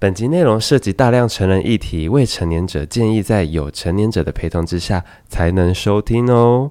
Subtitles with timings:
[0.00, 6.70] 本集内容涉及大量成人议题，未成年者建议在有成年者的陪同之下才能收听哦。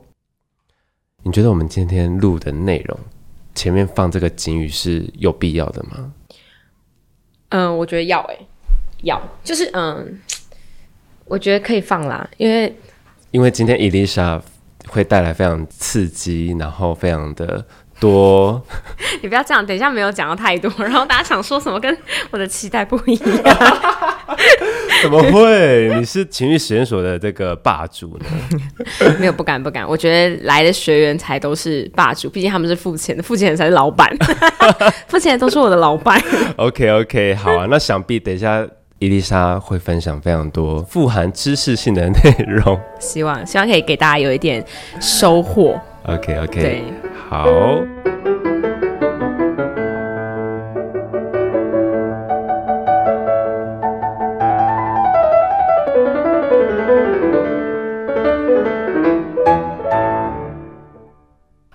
[1.23, 2.97] 你觉得我们今天录的内容
[3.53, 6.13] 前面放这个警语是有必要的吗？
[7.49, 8.37] 嗯，我觉得要哎、
[9.03, 10.21] 要就是嗯，
[11.25, 12.73] 我觉得可以放啦，因为
[13.31, 14.41] 因为今天伊丽莎
[14.87, 17.65] 会带来非常刺激，然后非常的
[17.99, 18.61] 多。
[19.21, 21.97] 你不要这样，等一下没有讲到太多， 然后大家想说什么跟
[22.31, 23.29] 我的期待不一样。
[25.01, 25.93] 怎么会？
[25.95, 28.25] 你是情欲实验所的这个霸主呢？
[29.19, 34.11] 没有不敢不敢，我觉得来的学员才都是霸主，毕竟他们是付钱的，付钱的才是老板，
[35.07, 36.21] 付钱的都是我的老板。
[36.57, 38.67] OK OK，好啊，那想必等一下
[38.99, 42.79] 伊丽莎会分享非常多富含知识性的内容。
[42.99, 44.63] 希望希望可以给大家有一点
[44.99, 45.79] 收获。
[46.09, 46.93] OK OK，对，
[47.27, 47.45] 好。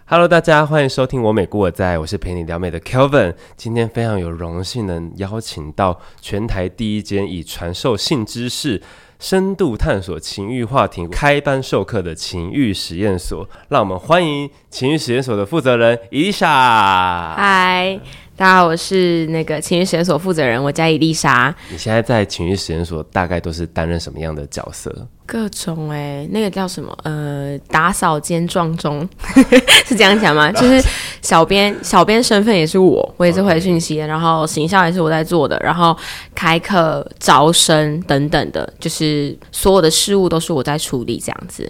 [0.07, 3.35] Hello，大家欢迎收听我美故我在，我是陪你撩美的 Kelvin。
[3.57, 8.81] 今天非常有荣幸能邀请到全台第一间以传授性知识、
[9.23, 13.49] 深度探索情欲话题开班授课的情欲实验所。
[13.69, 17.33] 让我们欢迎情欲实验所的负责人伊丽莎。
[17.37, 18.01] 嗨，
[18.37, 21.55] 大家好，我是那个情欲实验所负责人，我叫伊丽莎。
[21.71, 25.07] 你现在在情欲实验所大概都是担任什么样的角色？
[25.33, 26.95] 各种哎、那个叫什么？
[27.05, 29.09] 呃，打扫兼撞钟
[29.89, 30.53] 是这样讲吗？
[30.53, 30.87] 就是
[31.23, 35.97] 小编，小编身份也是我， 我也是回讯息的，然后行销也是我在做的，然后
[36.35, 41.67] 开课、招生等等的，就是所有的事务都是我在处理这样子。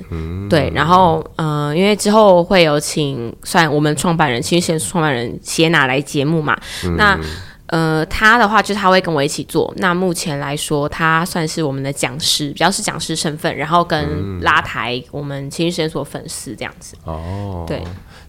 [0.50, 6.58] 对，然后呃，因为之后会有请算我们创办人，其实先创办人谢娜来节目嘛，
[6.96, 7.16] 那。
[7.72, 9.72] 呃，他的话就是他会跟我一起做。
[9.78, 16.94] 那目前来说，他算是我们的讲师，比较是讲师身份，然后跟拉抬我们情绪实验所粉丝这样子。
[17.04, 17.82] 哦，对，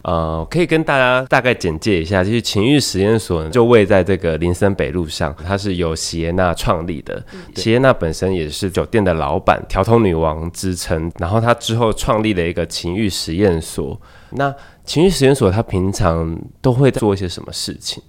[0.03, 7.21] 呃，可以跟大家大概简介一下，就是情欲实验所呢就位在这个林森北路上，它是由席耶娜创立的。
[7.53, 11.11] 席耶娜本身也是酒店的老板，调通女王之称。
[11.19, 13.99] 然后她之后创立了一个情欲实验所。
[14.29, 18.01] 那情欲实验所，他平常都会做一些什么事情？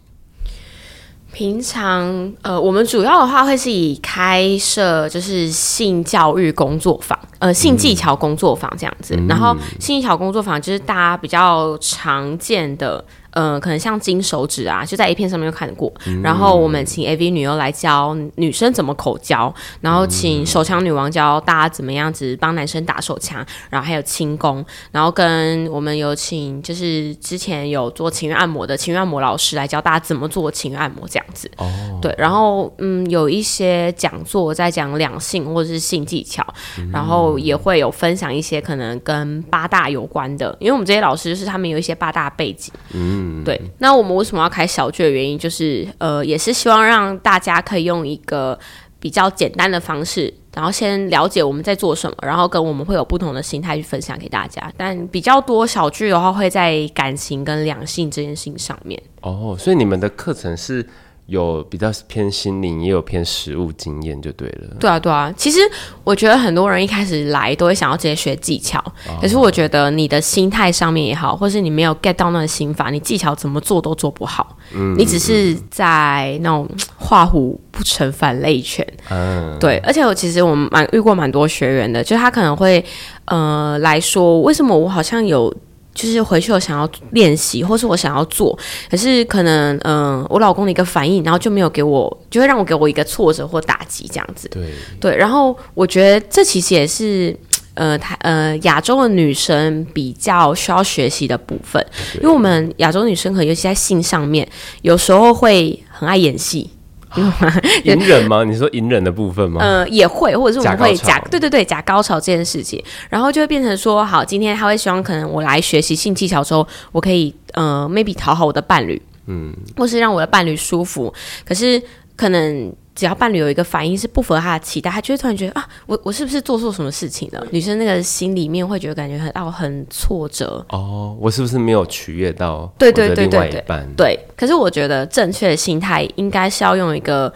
[1.35, 9.19] 平常呃，我们主要的话会是以开设就是性教育工作坊，呃，性技巧工作坊这样子。
[9.29, 13.05] 然后性技巧工作坊就是大家比较常见的。
[13.35, 15.93] 呃，可能像金手指啊，就在 A 片上面有看过。
[16.23, 31.51] 然后我们请 AV 女优来教女生怎么口交，然后请手枪女王教大家怎么样子帮男生打手枪，然后还有轻功，然后跟我们有请就是之前有做情欲按摩的情欲按摩老师来教大家怎么做情欲按摩这样子。
[31.57, 36.45] 哦，对，然后嗯，有一些讲座在讲两性或者是性技巧，
[36.93, 43.61] 然后也会有分享一些可能跟八大有关的，因为我们这些老师就是他们有一些八大背景，嗯，对。
[43.79, 48.59] 那我们为什么要开小剧的原因，就是呃，也是希望让大家可以用一个
[48.99, 50.33] 比较简单的方式。
[50.55, 54.73] 然后先了解我们在做什么，然后跟我们会有不同的心态去分享给大家。
[54.77, 59.03] 但比较多小剧的话，会在感情跟两性这件事情上面。
[59.23, 60.87] 哦，所以你们的课程是
[61.27, 64.77] 有比较偏心灵，也有偏实物经验，就对了。
[64.79, 65.33] 对啊，对啊。
[65.37, 65.59] 其实
[66.05, 68.83] 我觉得很多人一开始来都会想要直接学技巧，
[69.21, 74.57] 可是我觉得你的心态上面也好，或是你没有 get 到那个心法，你技巧怎么做都做不好。
[74.75, 76.69] 嗯，你只是在那种
[76.99, 78.87] 画虎不成反类犬。
[79.09, 82.85] 嗯，对，而且我其实我们蛮遇过蛮多学员的，就他可能会
[83.25, 85.55] 呃来说，为什么我好像有。
[85.95, 88.59] 就是回去我想要练习，或是我想要做，
[88.91, 94.49] 可是可能嗯、呃我老公的一个反应，然后就没有给我，就会让我给我一个挫折或打击这样子。
[94.49, 94.63] 对，
[95.01, 97.35] 对，然后我觉得这其实也是。
[97.77, 101.85] 呃，台呃，亚洲的女生比较需要学习的部分，
[102.19, 104.49] 因为我们亚洲女生可能尤其在性上面，
[104.83, 106.71] 有时候会很爱演戏，
[107.85, 108.45] 隐忍吗？
[108.45, 109.61] 你说隐忍的部分吗？
[109.61, 121.13] 呃，也会，或者是我们会假对对对假高潮这件事情，然后就会变成说，好，今天他会希望可能我来学习性技巧之后，我可以呃 maybe 讨好我的伴侣，嗯，或是让我的伴侣舒服，
[121.45, 121.81] 可是
[122.17, 122.73] 可能。
[122.95, 127.47] 只要伴侣有一个反应是不符合他的期待，他就会突然觉得啊，我我是不是做错什么事情了？
[127.51, 133.65] 女生那个心里面会觉得感觉很哦很挫折，哦，我是不是没有取悦到对对对对？
[133.97, 137.33] 对，可是我觉得正确的心态应该是要用一个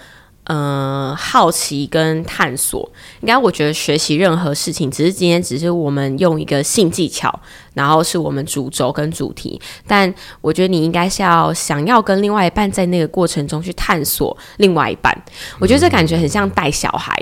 [0.49, 2.91] 呃好奇跟探索。
[3.21, 7.33] 应该我觉得学习任何事情，只是今天只是我们用一个性技巧，
[7.75, 9.59] 然后是我们主轴跟主题。
[9.87, 15.17] 但我觉得你应该是要想要跟另外一半在那个过程中去探索另外一半。
[15.59, 17.17] 我觉得这感觉很像带小孩，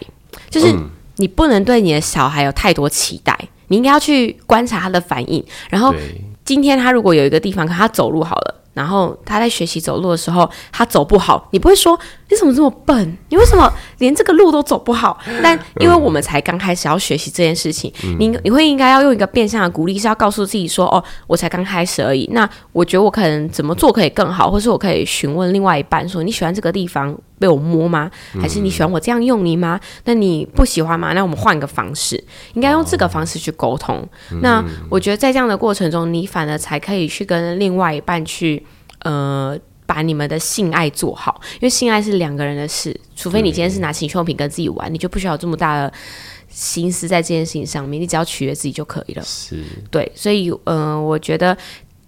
[0.49, 0.75] 就是
[1.17, 3.39] 你不能对你的小孩有太多期待，
[3.69, 5.95] 你应该要去观察他的反应，然后。
[6.47, 13.17] 今天他如果有一个地方，可他走路好了，然后他在学习走路的时候，他走不好，你不会说你怎么这么笨？
[13.29, 15.19] 你为什么连这个路都走不好？
[15.43, 22.29] 但因为我们才刚开始要学习这件事情，你你会应该要用一个变相的鼓励，是要告诉自己说：哦，我才刚开始而已。
[22.33, 27.17] 那我觉得我可能怎么做可以更好，或是我可以询问另外一半说：你喜欢这个地方？
[27.39, 28.11] 被我摸吗？
[28.41, 29.79] 还是你喜欢我这样用你吗？
[30.07, 31.13] 那你不喜欢吗？
[31.13, 32.17] 那我们换个方式，
[32.55, 34.03] 应该用这个方式去沟通。
[34.41, 38.65] 那我觉得在这样的过程中，你反而才可以去跟另外一半去，
[39.01, 39.55] 呃，
[39.87, 41.41] 把你们的性爱做好。
[41.55, 45.93] 因为性爱是两个人的事，除非你今天是拿情趣用品跟自己玩，你就不需要这么大的
[46.49, 49.23] 心思在这件事情上面，你只要取悦自己就可以了。
[49.23, 51.57] 是对，所以，嗯，我觉得。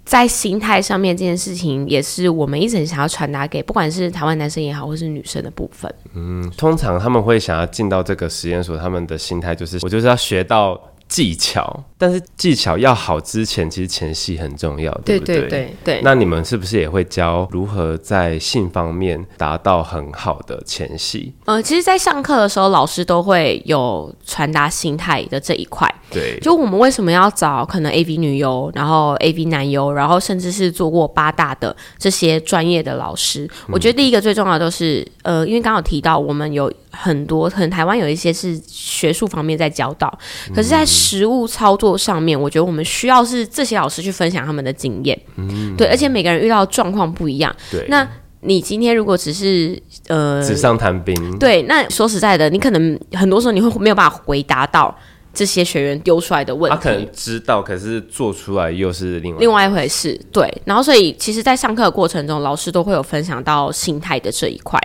[0.04, 5.94] 在心态上面，这件事情也是我们一直想要传达给，不管是台湾男生也好，或是女生的部分。
[6.14, 10.80] 嗯，通常他们会想要进到这个实验所，他们的心态就是，我就是要学到。
[11.08, 15.40] 技巧，但是技巧要好之前，其实前戏很重要，对不对？
[15.40, 16.00] 对对对。
[16.04, 21.34] 那你们是不是也会教如何在性方面达到很好的前戏？
[21.44, 25.92] 呃，其实，在上课的时候，老师都会有传达心态的这一块。
[26.10, 26.38] 对。
[26.40, 33.50] 就我们为什么要找可能 AV 女优，然后 AV 男优，然后甚至是做过八大的这些专业的老师？
[33.68, 36.72] 我觉得第一个最重要的都是，呃，因为刚好提到我们有。
[36.90, 40.08] 很多，可能台湾有一些是学术方面在教导，
[40.52, 45.18] 可是，在实物操作上面，我觉得我们需要是这些老师去分享他们的经验。
[45.36, 47.54] 嗯，对，而且每个人遇到的状况不一样。
[47.70, 48.06] 对，那
[48.40, 54.94] 你今天如果只是呃纸上谈兵，对，那说实在的，你可能很多时候你会没有办法回答到。
[55.34, 60.18] 这些学员丢出来的问题，他可能知道，可是做出来又是另外另外一回事。
[60.32, 64.80] 对，然后所以其实，在上课的过程中，老师都会有分享到心态的这一块，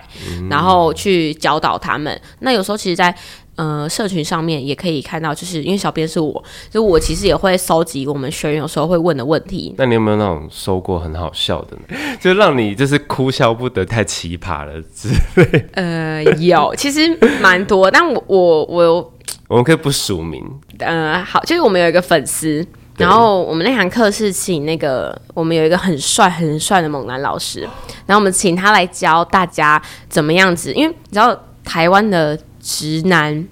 [0.48, 2.20] 然后去教导他们。
[2.38, 3.12] 那有时候，其实，在
[3.56, 9.74] 呃社群上面也可以看到，就是因为小编是我，就我其实也会搜集我们学员有时候会问的问题。
[9.78, 15.66] 那你有没有那种收过很好笑的呢， 就让你就是哭笑不得、太奇葩了之类？
[15.74, 19.10] 呃，有，其实蛮多，但我我我。
[19.46, 20.42] 我们可以不署名。
[20.78, 22.66] 呃，好，就是我们有一个粉丝，
[22.96, 27.60] 然后我们那堂课是请那个我们有一个很帅很帅的猛男老师，
[28.06, 33.46] 然后我们请他来教大家怎么样子，因为你知道台湾的直男。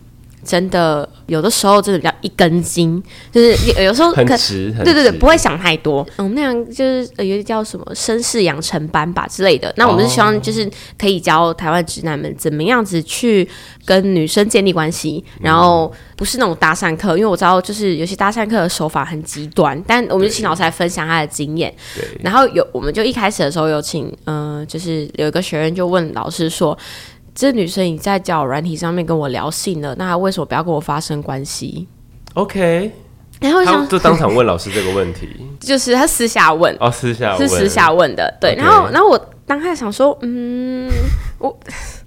[0.45, 3.01] 真的，有的时候真的比较一根筋，
[3.31, 6.05] 就是有时候很直，对对对，不会想太多。
[6.17, 9.73] 嗯，那样就是有一个叫什么绅士养成班吧之类的。
[9.77, 10.69] 那我们是希望就是
[10.99, 13.49] 可以教台湾直男们怎么样子去
[13.85, 21.73] 跟女生建立关系，然后不是那种搭讪课，因为我知道就是有些搭讪课的手法很极端，但我们就请老师来分享他的经验。
[22.21, 26.77] 然后有我们就一开始的时候有请，嗯，就是有一个学员就问老师说。
[27.35, 31.87] 这女生已在交友软体上面跟我聊性了，那她为什么不要跟我发生关系
[32.35, 32.91] ？OK，
[33.41, 35.29] 然后就当场问老师这个问题，
[35.61, 38.55] 就是他私下问哦，私下是私下问的，对。
[38.57, 40.91] 然后，然后我当下想说，嗯，
[41.39, 41.59] 我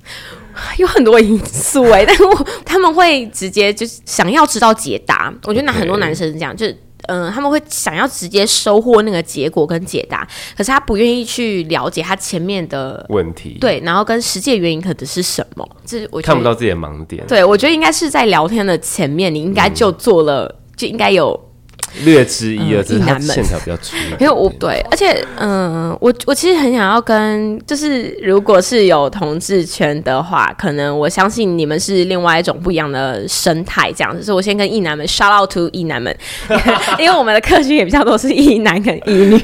[0.78, 5.34] 有很多因素哎，但是我他们会直接就是想要知道解答。
[5.46, 6.78] 我觉得那很多男生是这样，就是。
[7.08, 17.26] 嗯，他们会想要直接收获那个结果跟解答，可是他不愿意去了解他前面的问题，对，然后跟实际的原因可能是什么，这我看不到自己的盲点。
[17.28, 21.40] 对，我觉得应该是在聊天的前面，你应该就做了，就应该有。
[22.04, 23.96] 略知一二，只是他线条比较粗。
[24.20, 34.24] 因为我对，而且嗯，我我其实很想要跟，就是如果是有同志圈的话，可能我相信你们是另外一种不一样的生态，这样子。
[34.24, 36.16] 所以我先跟异男们 shout out to 异男们，
[37.00, 39.36] 因为我们的客群也比较多是异男跟异女。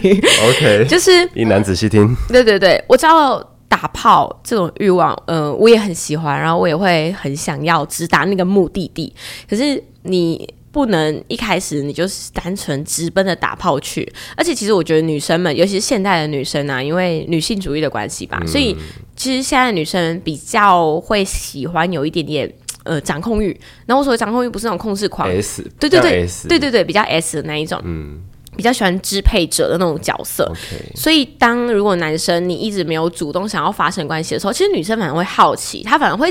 [0.49, 2.15] OK， 就是异男仔细听。
[2.27, 9.13] 对对对，我知道打炮这种欲望，嗯，我也很喜欢，然后我也会很想要直达那个目的地。
[9.49, 10.47] 可是你。
[10.71, 18.75] 不能一开始你就是单纯直奔的打炮去，而且其实我觉得女生们，尤其是现代的女生啊，因为女性主义的关系吧，所以
[19.15, 23.49] 其实现在女生比较会喜欢有一点点呃掌控欲。
[23.85, 28.21] 然后我所谓掌控欲不是那种控制狂，S，对对对，对对对，比较 S 的那一种，嗯，
[28.55, 30.51] 比较喜欢支配者的那种角色。
[30.95, 36.29] 所以当如果男生你一直没有主动想要发生关系的时候，其实女生反而会好奇，她反而会。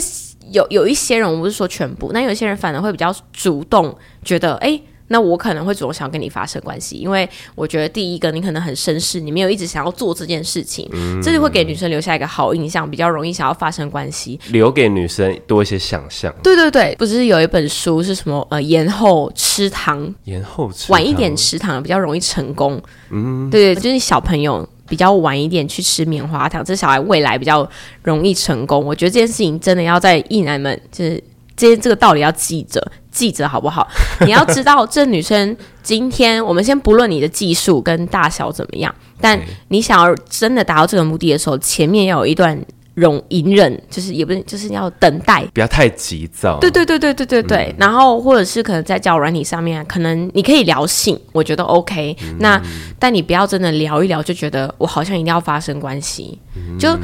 [0.52, 4.80] 有有一些人，我不是说全部，那有些人反而会比较主动，觉得哎，
[5.12, 10.88] 那我可能会主动想要跟你发生关系，因为我觉得第一个你可能很绅士，你没有一直想要做这件事情，
[11.20, 14.38] 这就会给女生留下一个好印象，比较容易想要发生关系。
[14.50, 16.32] 留给女生多一些想象。
[16.44, 18.46] 对对对，不是有一本书是什么？
[18.50, 22.80] 呃，延后吃糖，延后吃晚一点吃糖比较容易成功。
[23.10, 27.68] 嗯，对对，就是小朋友比较晚一点去吃棉花糖，这小孩未来比较
[28.02, 28.84] 容易成功。
[28.84, 31.22] 我觉得这件事情真的要在艺男们，就是
[31.60, 32.80] 这这个道理要记着，
[33.12, 33.86] 记着好不好？
[34.24, 39.38] 你要知道，这女生今天我们先不论你的技术跟大小怎么样，但
[39.68, 42.58] 你想要真的达到这个目的的时候，前面要有一段。
[42.94, 46.58] 容隐忍，就是也不是，就是要等待，不要太急躁。
[46.60, 47.74] 对对对对对对对。
[47.78, 52.16] 然后或者是可能在交友软体上面，可能你可以聊性，我觉得 OK。
[52.38, 52.60] 那
[52.98, 56.38] 但你不要真的聊一聊就觉得我好像一定要发生关系，
[56.78, 56.96] 就。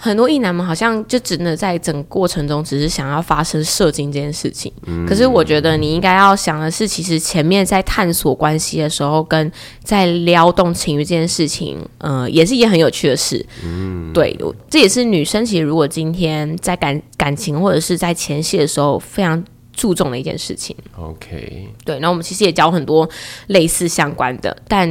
[0.00, 4.72] 很多异男们好像就只能在整个过程中，只是想要发生射精这件事情。
[5.04, 9.50] 可是我觉得你应该要想的是，其实前面在探索关系的时候，跟
[9.82, 13.44] 在撩动情欲这件事情，呃，也是一件很有趣的事。
[13.64, 14.38] 嗯，对，
[14.70, 19.42] 这也是女生其实如果今天在感感情或者是在前戏的时候非常
[19.72, 20.76] 注重的一件事情。
[20.96, 23.08] OK，对，那我们其实也教很多
[23.48, 24.88] 类似相关的，但。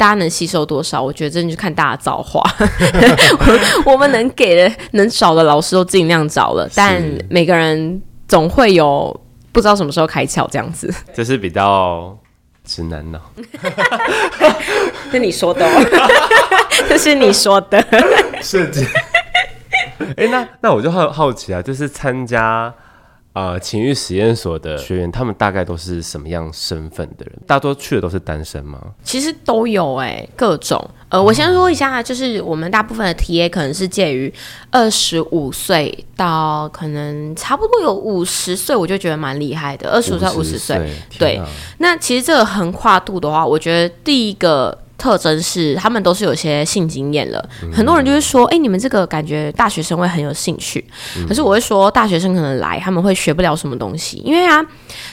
[0.00, 1.02] 大家能吸收多少？
[1.02, 2.42] 我觉得真的就看大家造化。
[3.84, 9.14] 我们能给的、能找的老师都尽量找了，但每个人总会有
[9.52, 10.90] 不知道什么时候开窍这样子。
[11.12, 12.18] 这是比较
[12.64, 13.20] 直男呢？
[15.12, 15.68] 是你说的，
[16.88, 17.84] 这是你说的
[18.40, 18.64] 设
[20.04, 20.12] 计。
[20.16, 22.72] 哎，那那我就好好奇啊，就是参加。
[23.32, 27.38] 呃，情欲实验所的学员，他们大概都是什么样身份的人？
[27.46, 28.76] 大多去的都是单身吗？
[29.04, 30.84] 其实都有哎，各种。
[31.08, 34.34] 呃，我先说一下，就是我们大部分的 TA 可能是介于
[34.72, 39.88] 二十五岁到可能差不多有五十岁，我就觉得蛮厉害的。
[39.90, 41.40] 二十五岁、五十岁，对。
[41.78, 44.76] 那其实这个横跨度的话，我觉得第一个。
[45.00, 47.42] 特征是他们都是有些性经验了，
[47.72, 50.84] 很多人就会说：“哎，你们这个感觉大学生会很有兴趣。”
[51.26, 54.60] 可是我会说，大学生可能来他们会学不了什么东西，因为啊，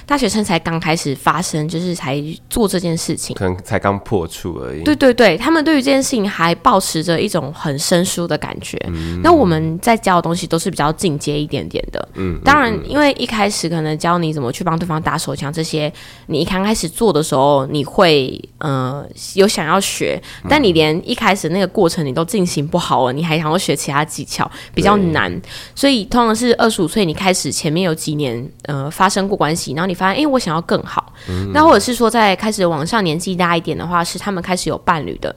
[0.06, 4.84] 大学生才刚开始发生，就是才做这件事情，可能才刚破处而已。
[4.84, 8.77] 对对对，他们对于这件事情还保持着一种很生疏的感觉。
[9.24, 12.10] 那我们在教的东西都是比较进阶一点点的。
[12.15, 15.89] 嗯，当然，因为一开始可能教你怎么去帮对方打手枪这些，
[16.25, 19.77] 你一刚开始做的时候，你会呃有想要。
[19.78, 20.20] 要学，
[20.50, 25.32] 但你连一开始那个过程你都进行不好了，你还想要学其他技巧，比较难。
[25.76, 31.14] 所以通常是二十五岁，你开始前面有几年呃发生过关系，然后你发现，哎，我想要更好。
[31.54, 35.36] 那或者是说，在开始往上年纪大一点的话，是他们开始有伴侣的，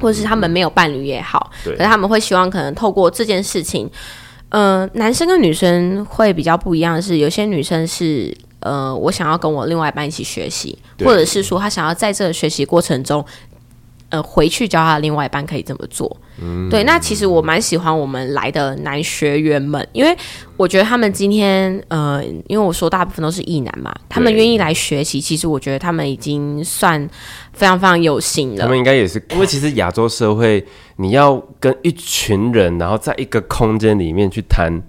[0.00, 3.90] 或者是他们没有伴侣也好，可是他们会希望可能透过这件事情，
[4.48, 13.24] 呃，男生跟女生会比较不一样的是，有些女生是呃，我想要跟我另外一半一起学习，或者是说他想要在这个学习过程中。
[14.10, 16.16] 呃，回去教他另外一半可以这么做。
[16.40, 20.16] 嗯，对，那其实我蛮喜欢我们来的男学员们，因为
[20.56, 26.98] 我觉得他们今天，呃，因为我说大部分都是异男嘛，他们愿意来学习，其实我觉得他们已经算
[27.52, 28.62] 非常非常有心了。
[28.62, 30.64] 他们应该也是，因为其实亚洲社会，
[30.96, 34.80] 你要跟一群人，然后在一个空间里面去谈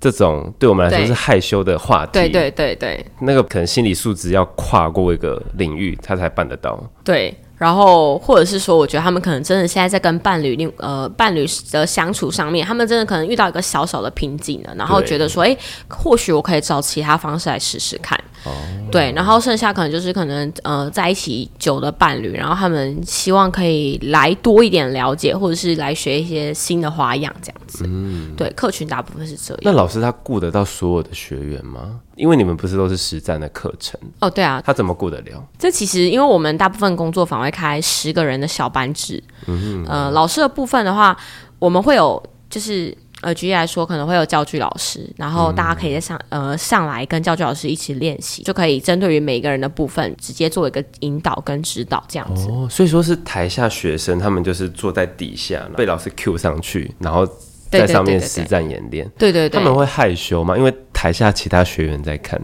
[0.00, 6.82] 这种对我们来说是害羞的话题，对对对对，那个可能心理素质要跨过一个领域，他才办得到。
[7.04, 7.32] 对。
[7.58, 15.56] 然后，或者是说，我觉得他们可能真的现在在跟伴侣另呃伴侣的相处上面，他们真的可能遇到一个小小的瓶颈了，然后觉得说，哎，
[15.88, 18.18] 或许我可以找其他方式来试试看。
[18.44, 18.52] 哦，
[18.90, 27.84] 对，然后剩下可能就是可能呃在一起久的伴侣，然后他们希望可以来多一点了解，或者是来学一些新的花样这样子。
[27.86, 29.60] 嗯，对，客群大部分是这样。
[29.62, 32.00] 那老师他顾得到所有的学员吗？
[32.16, 34.30] 因为你们不是都是实战的课程哦？
[34.30, 35.44] 对啊，他怎么顾得了？
[35.58, 39.22] 这其实因为我们大部分工作坊会开十个人的小班制。
[39.46, 41.16] 嗯呃，老师的部分的话，
[41.58, 42.96] 我们会有就是。
[43.20, 52.48] 呃，举例来说，可能会有教具老师，然后大家可以在上呃上来跟教具老师一起练习，就可以针对于每个人的部分直接做一个引导跟指导这样子。
[52.48, 57.26] 哦，所以说是台下学生他们就是坐在底下被老师 Q 上去，然后
[57.70, 59.10] 在上面实战演练。
[59.18, 60.56] 对对对，他们会害羞吗？
[60.56, 62.40] 因为台下其他学员在看。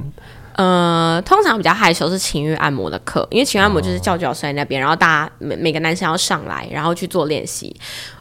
[0.56, 7.75] 呃，通常比较害羞是情欲按摩的课，因为情欲按摩就是教教师在那边，然后大家每每个男生要上来，然后去做练习。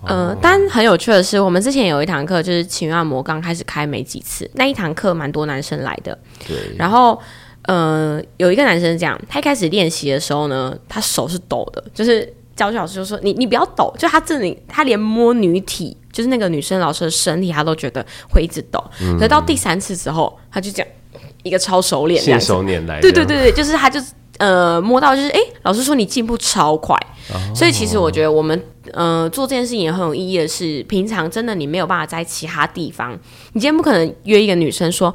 [0.04, 6.18] 呃，但很有趣的是，我们之前有一堂课就是情欲按摩，刚开始开没几次，那一堂课蛮多男生来的。
[6.48, 6.58] 对。
[6.76, 7.22] 然后，
[7.64, 12.26] 呃，有一个男生讲，他一开始练习的时候呢，他手是抖的，就是
[12.56, 18.84] 教教老师就说：“你你不要抖。”就他这里，他连摸女体，就是那个女生老师的身体，他都觉得会一直抖。
[19.20, 20.84] 可到第三次之后，他就讲。
[21.44, 23.00] 一个超熟练，信手拈来。
[23.00, 24.00] 对对对对，就是他，就
[24.40, 26.98] 呃摸到，就是哎，老师说你进步超快，
[27.56, 28.60] 所以其实我觉得我们
[28.92, 33.14] 呃做这件事情也很有意义的是，平常真的你没有办法在其他地方，
[33.54, 35.14] 你今天不可能约一个女生说，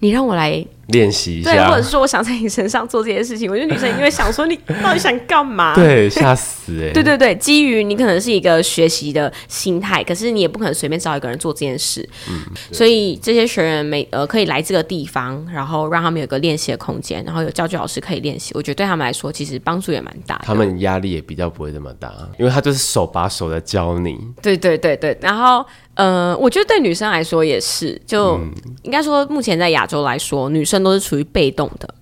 [0.00, 0.64] 你让我来。
[0.88, 5.74] 练习一下，对，或者是说我想在你身上做这件事情，我觉得女生 一定会想说你到底想干嘛？
[5.74, 6.92] 对，吓死 哎！
[6.92, 12.06] 对对对，基于你可能是一个学习的心态，可是你也不可能随便找一个人做这件事。
[12.30, 12.40] 嗯，
[12.72, 20.40] 所以这些学员每呃可以来这个地方，然后让他们有个练习的空间，然后有教具老师可以练习，我觉得对他们来说其实帮助也蛮大。
[20.44, 24.18] 他们压力也比较不会这么大，因为他就是手把手的教你。
[24.42, 25.64] 对对对对，然后
[25.98, 28.40] 呃，我觉得对女生来说也是，就
[28.84, 31.52] 应该说目前在亚洲来说，女生都是处于被。
[31.58, 31.92] 动的，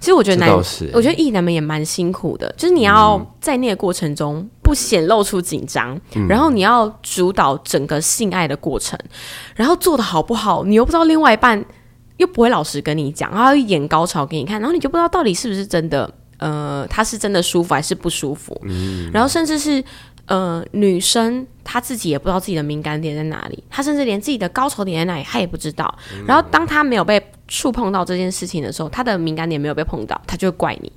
[0.00, 0.50] 其实我觉得男，
[0.94, 8.98] 我觉得艺男们也蛮辛苦的，就是你要在那个过程中不显露出紧张，然后你要主导整个性爱的过程，
[9.54, 11.62] 然后做的好不好，你又不知道另外一半
[12.16, 19.84] 又不会老实跟你讲，然后演高潮给你看，然后你就不知道到底是不是真的，呃，他是真的舒服还是不舒服，嗯然后甚至是。
[20.26, 25.92] 呃，女生她自己也不知道自己的敏感点在哪里，她甚至连自己的高潮点在哪里，她也不知道。
[26.26, 30.90] 然后，当她没有被触碰到这件事情的时候，她的敏感点没有被碰到，她就会怪你。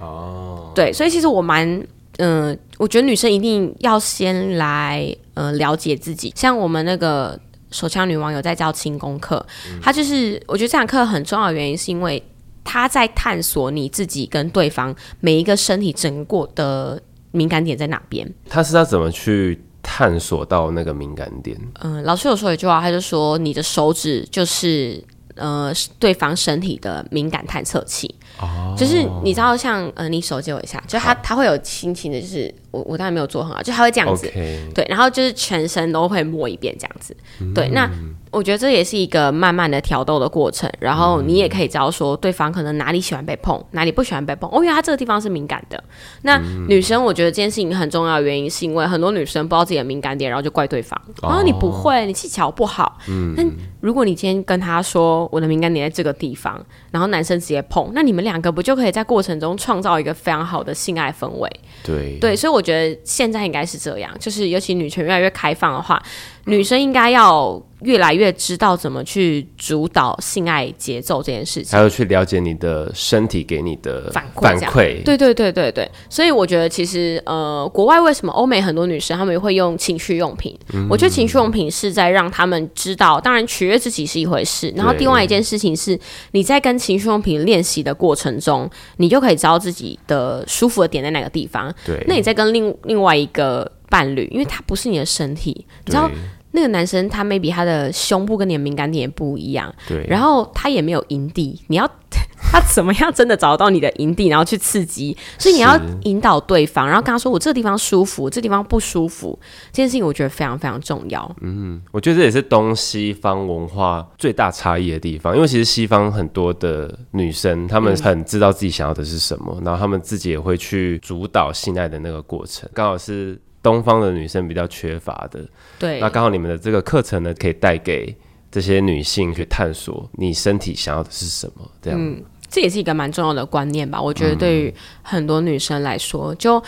[0.00, 1.84] 哦，对，所以其实我蛮，
[2.18, 6.32] 嗯，我觉得女生一定要先来，呃，了解自己。
[6.36, 7.38] 像我们那个
[7.72, 9.44] 手枪女王有在教轻功课，
[9.82, 12.22] 她就是我觉得这堂课很重要的原因，是因为
[12.62, 17.02] 她在探索你自己跟对方每一个身体整个过的。
[17.38, 18.28] 敏感点在哪边？
[18.48, 21.56] 他是要怎么去探索到那个敏感点？
[21.80, 25.02] 嗯，老师有说一句话，他就说你的手指就是
[25.36, 28.12] 呃对方身体的敏感探测器。
[28.40, 34.30] 哦，就是你知道，像呃，你手借我一下，就他他会有心情的，就是我我当然没有做很好，就他会这样子，
[34.74, 37.16] 对，然后就是全身都会摸一遍这样子，
[37.54, 37.90] 对，那。
[38.30, 44.50] 我觉得这也是一个慢慢的挑逗的过程，然后你也可以知道说对方可能哪里喜欢被碰，哪里不喜欢被碰。
[44.50, 45.82] 哦，因为他这个地方是敏感的。
[46.20, 51.00] 那女生，我觉得这件事情很重要的原因，是因为很多女生不知道自己的敏感点，然后就怪对方。
[51.22, 52.98] 然后你不会，你技巧不好。
[53.08, 53.32] 嗯。
[53.34, 53.42] 那
[53.80, 61.50] 如果你今天跟他说我的敏感点在这个地方，然后男生直接碰，那你们两个不就可以在过程中创造一个非常好的性爱氛围？
[61.82, 62.18] 对。
[62.20, 66.02] 对，所以我我觉得现在应该是这样，就是尤其女权越来越开放的话。
[66.48, 74.42] 女生应该要越来越知道怎么去主导性爱节奏这件事情，还有去了解你的身体给你的反馈。
[74.42, 75.88] 反馈，对对对对对。
[76.08, 80.58] 所以我觉得其实呃，国外为什么欧美很多女生她们会用情趣用品？
[80.88, 85.96] 我觉得情趣用品是在让他们知道，当然取悦自己是一回事，然后另外一件事情是，
[86.32, 91.72] 你在跟情趣用品练习的过程中，你就可以知道自己的舒服的点在哪个地方。
[91.84, 96.10] 对，那你在跟另另外一个伴侣，因为他不是你的身体，你知道。
[96.58, 101.88] 那个男生他 maybe 他的胸部跟你的敏感点也不一样，对，然后他也没有营地，你要
[102.50, 109.38] 他怎么样真的找到你的营地，然后去刺激，所以你要引导对方，然后跟他说我这个地方舒服，这地方不舒服，
[109.70, 111.36] 这件事情我觉得非常非常重要。
[111.42, 123.38] 嗯，我觉得这也是东西方文化最大差异的地方，因为其实西方很多的女生，她们很知道自己想要的是什么，然后她们自己也会去主导性爱的那个过程，刚好是。
[123.68, 125.46] 东方的女生比较缺乏的，
[125.78, 128.16] 对，那刚好你们的这个课程呢，可以带给
[128.50, 134.00] 这些女性去探索你身体想要的是什么，这样，嗯，这也是一个蛮重要的观念吧。
[134.00, 136.62] 我觉得对于很多女生来说，就，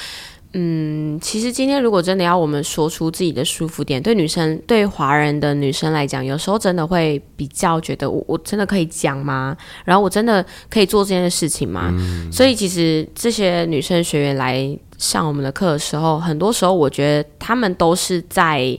[0.53, 9.57] 嗯，其实今天如果真的要我们说出自己的舒服点，对女生，对华人的女生来讲，有时候真的会比较觉得，我我真的可以讲吗？
[9.87, 11.95] 然后我真的可以做这件事情吗？
[12.31, 14.79] 所以其实这些女生学员来。
[15.01, 18.79] 上我们的课的时候，很多时候我觉得他们都是在，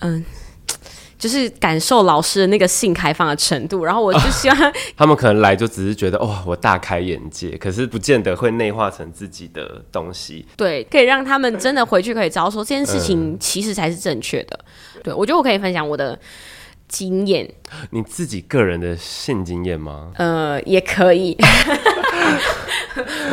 [0.00, 0.22] 嗯，
[1.16, 3.84] 就是感受老师的那个性开放的程度。
[3.84, 10.44] 然后我就希望 他们可能来就只是觉得哇，我大开眼界，可是不见得会内化成自己的东西。
[10.58, 14.58] 对，可以让他们真的回去可以知道说这件事情其实才是正确的。
[15.04, 16.18] 对我觉得我可以分享我的
[16.92, 17.50] 经验，
[17.90, 20.12] 你自己个人的性经验吗？
[20.16, 21.34] 呃，也可以。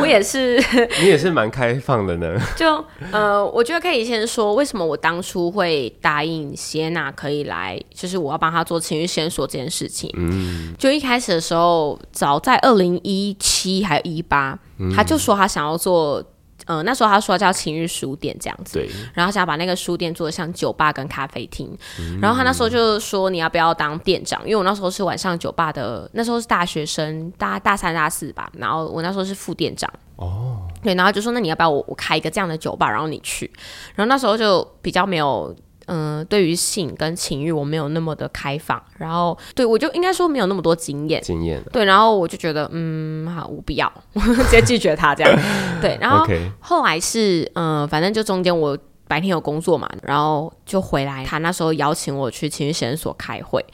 [0.00, 0.58] 我也是，
[1.02, 2.34] 你也是蛮开放的呢。
[2.56, 10.10] 就呃，我觉得可以先说为什么我当初会答应谢娜可以来，就是我要帮她做情绪线索这件事情。
[10.14, 14.58] 嗯，就一开始的时候，早在二零一七还有一八，
[14.96, 16.24] 他就说他想要做。
[16.66, 21.76] 嗯，那时候他说叫情欲书店这样子，对，然后想要把那个书店做的像酒吧跟咖啡厅，
[22.20, 24.40] 然后他那时候就说你要不要当店长？
[24.44, 33.50] 因为我那时候是晚上酒吧的，那时候是大学生，大大三大四吧，然后我那时候是副店长，哦，对，然后就说那你要不要我我开一个这样的酒吧，然后你去，
[33.94, 35.54] 然后那时候就比较没有。
[35.92, 41.20] 嗯、对于性跟情欲我没有那么的开放，然后对我就应该说没有那么多经验。
[41.20, 45.40] 经验对，然后我就觉得，嗯，好，无必要，直接拒绝他这样。
[45.82, 46.24] 对，然后
[46.60, 51.24] 后来是，嗯、反正就中间我白天有工作嘛，然后就回来。
[51.24, 53.64] 他那时候邀请我去情绪实验所开会。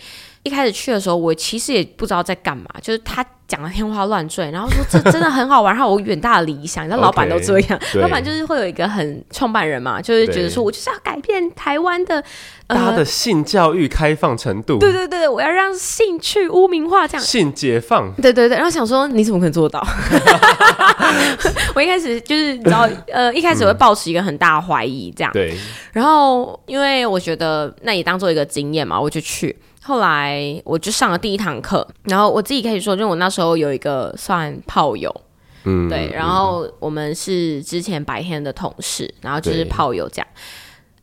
[0.47, 8.01] 一开始去的时候，我其实也不知道在干嘛，就是他讲的天花乱坠，然后说这真的很好玩，然后我远大的理想，你知道 老板都这样，对。
[8.01, 12.23] 老板就是会有一个很创办人嘛，就是觉得对说我就是要改变台湾的，
[12.69, 17.25] 大家的性教育开放程度，呃对对对，我要让性去污名化这样。
[17.25, 19.85] 性解放，对对对，然后想说你怎么可能做到？
[21.75, 25.57] 我一开始就是你知道，呃，一开始会抱持一个很大的怀疑这样，对，
[25.93, 29.57] 然后因为我觉得那也当做一个经验嘛，我就去。
[29.87, 35.15] 后来我就上了第一堂课，然后我自己可以说，就我那时候有一个算炮友，
[35.63, 40.27] 嗯，对，然后我们是之前白天的同事，然后就是炮友这样。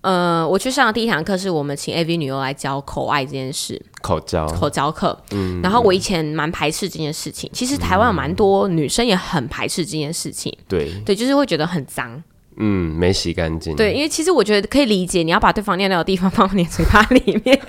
[0.02, 5.18] 呃，我去上的第一堂课是我们请 AV 女优来教口爱这件事，口交，口交课。
[5.32, 12.22] 嗯，然后我以前蛮排斥这件事情，其实台湾有蛮多女生也很排斥这件事情，对，对，就是会觉得很脏。
[12.58, 17.60] 嗯，没洗干净，对，因为其实我觉得可以理解，你要把对方尿尿的地方放到你嘴巴里面。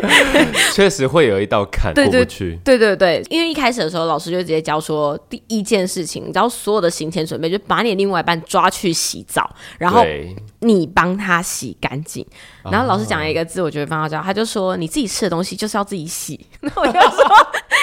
[0.72, 10.04] 确实会有一道坎过不去，对对对，因为一开始的时候，老师就直接教说，第一件事情，你知道所有的行前准备，就把你另外一半抓去洗澡，然后
[10.60, 12.24] 你帮他洗干净。
[12.62, 16.38] 哦然后老师讲了一个字，我觉得非常好教，他就说你自己吃的东西就是要自己洗。
[16.60, 17.24] 然后我就说，
[17.68, 17.78] 哎、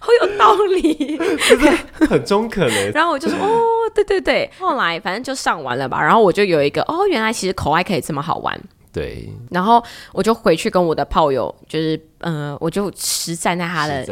[0.00, 1.18] 好有道理。
[2.08, 3.60] 很中肯的， 然后我就说，哦，
[3.94, 4.50] 对对对。
[4.58, 8.60] 后来反正就上完了吧，然后我就有一个，哦，原来其实口爱可以这么好玩。
[8.92, 14.06] 对，然后我就回去跟我的炮友，就是呃，我就实战在他的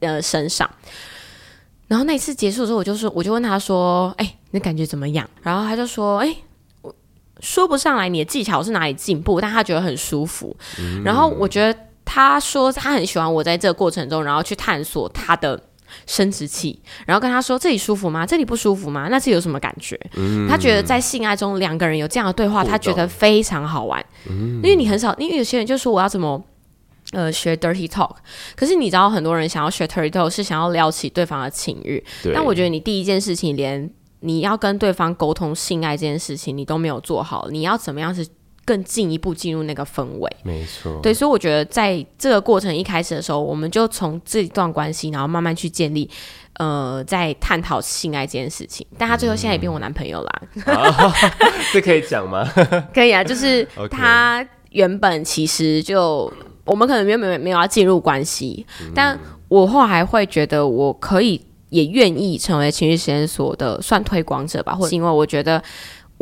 [0.00, 0.68] 呃身上。
[1.86, 6.34] 然后那一次结束的时候，我就说，我就问他说：“哎、你感觉怎么样？”然后他就说：“哎、
[6.82, 6.92] 我
[7.40, 10.56] 说不上来你的技巧是哪里进步，但他觉得很舒服。
[11.04, 15.60] 然后我觉得他说他很喜欢我在这个过程中，然后去探索他的
[16.06, 18.26] 生殖器，然后跟他说这里舒服吗？
[18.26, 19.08] 这里不舒服吗？
[19.10, 19.98] 那这有什么感觉？
[20.48, 24.04] 他觉得在性爱中两个人有这样的对话，他觉得非常好玩。
[24.26, 26.42] 因为你很少，因为有些人就说我要怎么。
[27.12, 28.10] 呃，学 dirty talk，
[28.56, 33.88] 可是你知道，很多人想要学 dirty talk 是想要撩起对方的情欲，对，但我觉得你第一件事情，连
[34.20, 38.26] 你要跟对方沟通性爱这件事情，你都没有做好，你要怎么样是
[38.64, 40.36] 更进一步进入那个氛围？
[40.42, 46.08] 没错，对，所以我觉得在这个过程一开始的时候，我们就从这一段关系，然后慢慢去建立，
[46.54, 48.86] 呃，在探讨性爱这件事情。
[48.96, 50.42] 但他最后现在也变我男朋友啦，
[51.72, 52.50] 这可以讲吗？
[52.94, 56.32] 可以啊，就是 他原本其实就
[56.64, 65.62] 我们可能没有没有没有要进入关系，但我后来会觉得我可以也愿意成为情绪实验所的算推广者吧，或者是因为我觉得。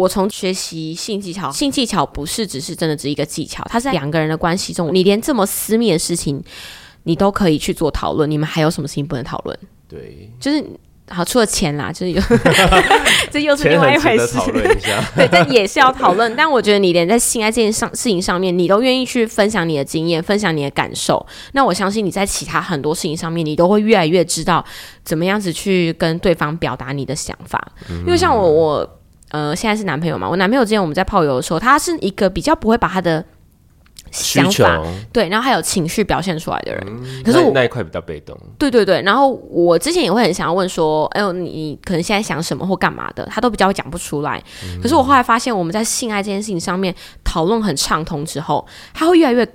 [0.02, 6.42] 我从学习性技巧，性技巧不是只是真的只是一个技巧，它是在两个人的关系中，你连这么私密的事情，
[7.04, 9.56] 你都可以去做讨论，你们还有什么事情不能讨论？
[9.88, 10.64] 对，就是
[11.08, 12.20] 好，除了钱啦，就是有，
[13.30, 14.26] 这又是另外一回事。
[14.26, 16.34] 很值得讨论一下，对，但也是要讨论。
[16.34, 24.64] 但我觉得你连在性爱这件上事情上面，你都愿意去分享你的经验，分享你的感受，那我相信你在其他很多事情上面，你都会越来越知道
[25.04, 27.72] 怎么样子去跟对方表达你的想法。
[27.88, 28.98] 因为像我，我
[29.32, 33.24] 呃现在是男朋友嘛，我男朋友之前我们在泡友的时候，他是一个比较不会把他的，
[34.10, 36.84] 想法对，然后还有情绪表现出来的人。
[37.24, 44.42] 可是我那那一块比较被动，对对对，然后我之前也会很想要问说，哎呦，你你可能现在想什么或干嘛的，他都比较讲不出来。
[44.82, 49.48] 可是我后来发现，我们在性爱这件事情上面讨论很畅通之后，他会越来越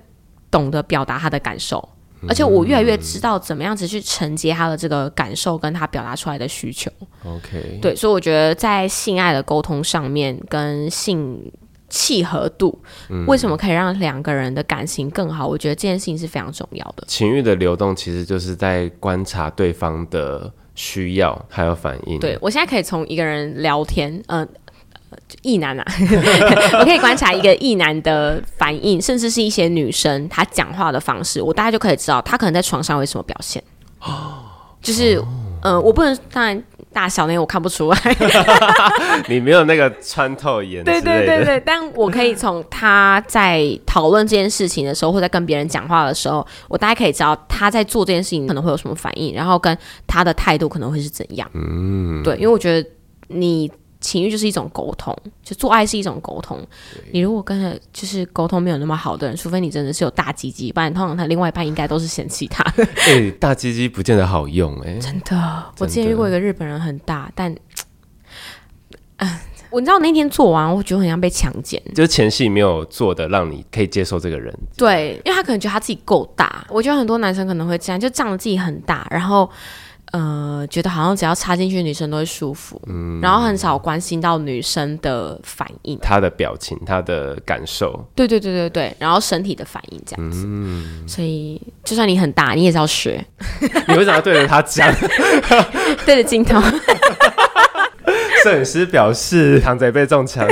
[0.50, 1.88] 懂得表达他的感受，
[2.28, 6.90] 而且我越来越知道怎么样子去承接他的这个感受跟他表达出来的需求。
[7.26, 11.52] OK，对，所以我觉得在性爱的沟通上面跟性。
[11.90, 12.78] 契合度
[13.28, 15.48] 为什么可以让两个人的感情更好？
[15.48, 17.06] 我觉得这件事情是非常重要的。
[17.08, 24.48] 情欲的流动其实就是在观察对方的需要还有反应，对我现在可以从一个人聊天，嗯、呃，
[25.42, 25.86] 异男啊，
[26.80, 33.64] 我可以观察一个异男的反应，甚至是一些女生她讲话的方式，我大概就可以知道她可能在床上会什么表现。
[34.02, 34.44] 哦。
[34.80, 35.22] 就是，
[35.64, 38.00] 呃，我不能当然大小那个我看不出来，
[39.28, 51.50] 你没有那个穿透眼对，对对对，但我可以从他在讨论这件事情的时候，或者跟别人讲话的时候，我大概可以知道他在做这件事情可能会有什么反应，然后跟他的态度可能会是怎样。
[51.56, 52.90] 嗯，对，因为我觉得
[53.30, 56.60] 你情欲就是一种沟通，就做爱是一种沟通。
[57.12, 62.88] 你如果跟他就是沟通没有那么好的人，除非你真的是有大鸡鸡，不然通常他另外一半应该都是嫌弃他的。
[63.08, 67.56] 哎、大鸡鸡不见得好用哎、真的，我之前遇过一个日本人很大，但，
[69.18, 69.30] 嗯，
[69.70, 71.82] 我你知道那天做完，我觉得很像被强奸。
[71.94, 74.54] 就是前戏没有做的，让你可以接受这个人。
[74.78, 76.66] 对，因为他可能觉得他自己够大。
[76.70, 79.50] 我觉得很多男生可能会这样，就仗着自己很大，然后
[80.12, 82.82] 呃，觉得好像只要插进去，女生都会舒服。
[82.88, 88.06] 嗯，然后很少关心到女生的反应，她的表情，她的感受。
[88.16, 90.44] 对对对对对，然后身体的反应这样子。
[90.48, 93.24] 嗯，所以就算你很大，你也是要学。
[93.88, 94.94] 你为什么要对着他讲？
[96.06, 96.62] 对着镜头。
[98.44, 100.48] 摄影师表示，唐贼被中枪。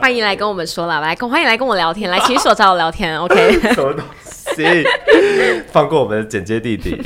[0.00, 3.60] 欢迎来跟我们说了，来，欢迎来跟我聊天，来，请手找我聊天，OK？
[3.72, 4.27] 什么东西？
[5.68, 6.96] 放过我们的剪接弟弟。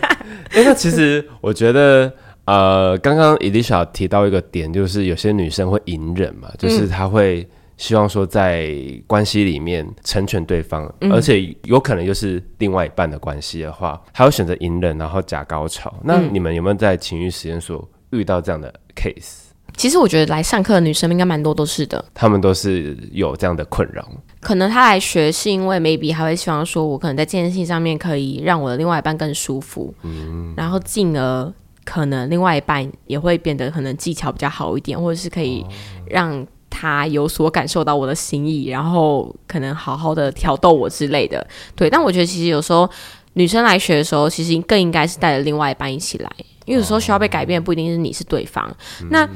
[0.52, 2.12] 哎，那其实我觉得，
[2.44, 8.74] 呃，刚刚伊丽莎提到一个点，就是有些女生会隐忍嘛，就是她会希望说在
[9.06, 15.94] 关系里面成全对方，而且有可能又是另外一半的关系的话，她会选择隐忍，然后假高潮。
[16.04, 19.51] 那你们有没有在情欲实验所遇到这样的 case？
[19.82, 24.08] 其实我觉得来上课的女生应该蛮多都是的，她们都是有这样的困扰。
[24.38, 31.52] 可能她来学是因为 maybe 还会希望说，我可能在这件事情上面可以让我的另外一半更舒服，嗯，然后进而
[31.84, 35.66] 可能另外一半也会变得可能技巧比较好一点，或者是可以
[36.06, 41.44] 让他有所感受到我的心意，然后可能好好的挑逗我之类的。
[41.74, 42.88] 对，但我觉得其实有时候
[43.32, 46.30] 女生来学的时候，其实更应该是带着另外一半一起来，
[46.66, 48.72] 因为有时候需要被改变不一定是你是对方，
[49.10, 49.28] 那。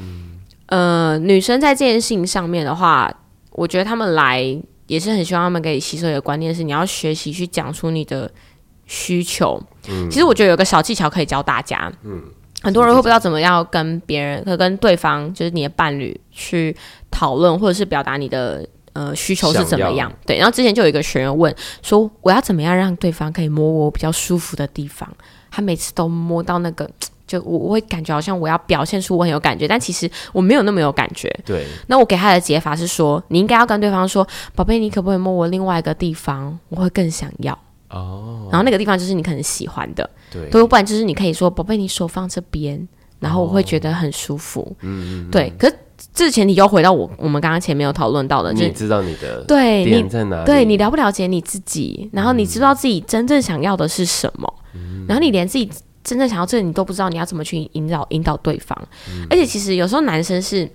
[0.67, 3.09] 呃，女生在这件事情上面的话，
[3.51, 4.43] 我觉得他们来
[4.87, 8.29] 也是很希望他们可以吸收一个观念，是你要学习去讲出你的
[8.85, 9.61] 需求。
[9.89, 11.91] 嗯，其实我觉得有个小技巧可以教大家。
[12.03, 12.21] 嗯，
[12.61, 16.75] 很多人会不知道怎么样跟别人和跟对方，就是你的伴侣去
[17.09, 20.11] 讨论，或者是表达你的呃需求是怎么样。
[20.25, 25.09] 对，然后之前就有一个学员问说，我要怎么样让对方可以摸我比较舒服的地方？
[25.49, 26.89] 他每次都摸到那个。
[27.27, 31.29] 就我我会感觉好像我要表现出我很有感觉，但其实我没有那么有感觉。
[31.45, 31.65] 对。
[31.87, 36.57] 那我给他的解法是说，你应该要跟对方说：“宝贝，你可不可以摸我另外一个地方？
[36.69, 37.53] 我会更想要。”
[37.91, 38.47] 哦。
[38.49, 40.09] 然后那个地方就是你可能喜欢的。
[40.31, 40.49] 对。
[40.49, 42.87] 不然就是你可以说：“宝贝，你手放这边，
[43.19, 45.29] 然后我会觉得很舒服。”嗯嗯。
[45.29, 45.51] 对。
[45.59, 45.69] 可
[46.13, 50.45] 这前提又回到我我们刚刚前面有讨论到的，你知道你的对你在哪？
[50.45, 52.09] 对你了不了解你自己？
[52.13, 54.53] 然后你知道自己真正想要的是什么？
[55.07, 55.69] 然后你连自己。
[56.07, 58.87] 真正想要这个，你都不知道你要怎么去引导引导对方，
[59.29, 60.69] 而且其实有时候男生是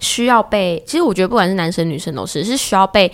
[0.00, 3.10] 需要被，其实我觉得不管是男生女生都是是需要被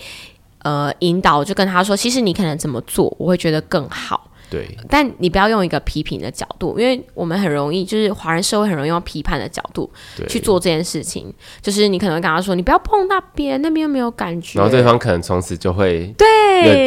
[0.63, 4.29] 呃引导，就跟他说，其实你可能怎么做，我会觉得更好。
[4.49, 9.91] 对，但你不要用一个批评的角度，因为我们很容易就是华人社会很容易用批判的角度
[10.29, 11.33] 去做这件事情。
[11.61, 16.25] 就是你可能会跟他说：“你不要碰那边，那边又没有感觉。”然后对方可能从此就会对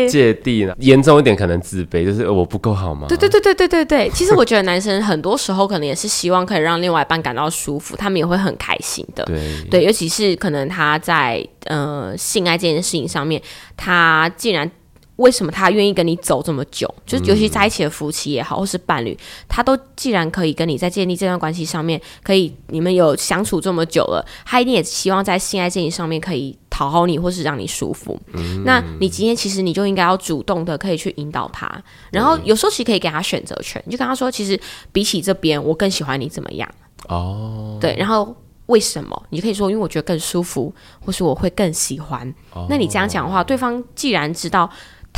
[0.09, 3.07] 芥蒂呢，严重一点可能自卑，就是我不够好吗？
[3.09, 4.11] 对对对对对对对。
[4.15, 9.25] 其实我觉得男生很多时候可能也是希望可以让另外一半感到舒服，他们也会很开心的。
[9.25, 9.39] 对
[9.71, 13.41] 对，尤其是可能他在呃性爱这件事情上面，
[13.77, 14.71] 他既然。
[15.17, 16.89] 为什么他愿意跟你走这么久？
[17.05, 19.15] 就是尤其在一起的夫妻也好，或是伴侣，
[19.47, 28.19] 他都既然可以跟你在建立这段关系上面，可以你们有相处这么久了，他一定也希望在性爱这件上面可以讨好你，或是让你舒服。
[28.65, 31.71] 那你今天其实你就应该要主动的可以去引导他，
[32.11, 34.59] 然后有时候其实可以给他选择权，你就跟他说，其实
[34.93, 36.69] 比起这边，我更喜欢你怎么样？
[37.09, 38.35] 哦，对，然后
[38.67, 39.23] 为什么？
[39.31, 42.33] 你可以说，因为我觉得更舒服，或是我会更喜欢。
[42.69, 44.71] 那你这样讲的话，对方既然知道。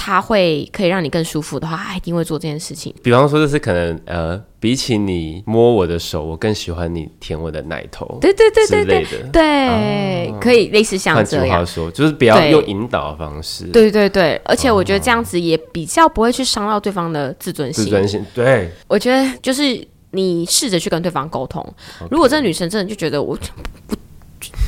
[0.05, 2.93] 他会可以让你更舒服的话，他一定会做这件事情。
[3.05, 13.67] 比方说，就是可能呃，比起你摸我的手，我更喜欢你舔我的奶头，对对对对对对，可以类似像这样说，就是不要用引导的方式。
[13.67, 17.85] 对对对，而且我觉得这样子也比较不会去伤到对方的自尊心。
[17.85, 21.65] 自尊心，对，我觉得就是你试着去跟对方沟通。
[22.11, 23.39] 如果这女生真的就觉得我
[23.87, 23.95] 不。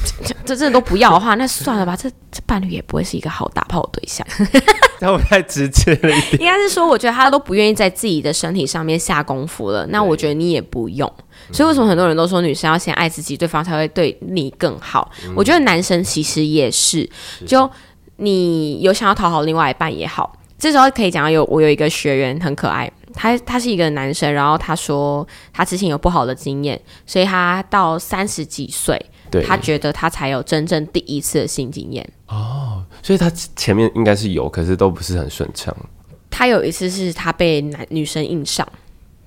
[0.45, 1.97] 这真的都不要的话，那算了吧。
[1.97, 4.27] 这这伴侣也不会是一个好打炮的对象。
[5.01, 6.41] 那我太直接了一点。
[6.41, 9.87] 应该是说，我觉得他都不愿意在自己的身体上面下功夫了。
[9.87, 11.11] 那我觉得你也不用。
[11.53, 15.11] 所以为什么很多人都说女生要先爱自己，对方才会对你更好？
[15.35, 17.09] 我觉得男生其实也是。
[17.47, 17.69] 就
[18.17, 29.05] 你有想要讨好另外一半也好，这时候可以讲有我有一个学员很可爱，他他是一个男生，然后他说他之前有不好的经验，所以他到三十几岁。
[29.43, 35.75] 他觉得他才有真正第一次的性经验哦，所以他前面应该是有，可是都不是很顺畅。
[36.31, 38.67] 他有一次是他被男女生硬上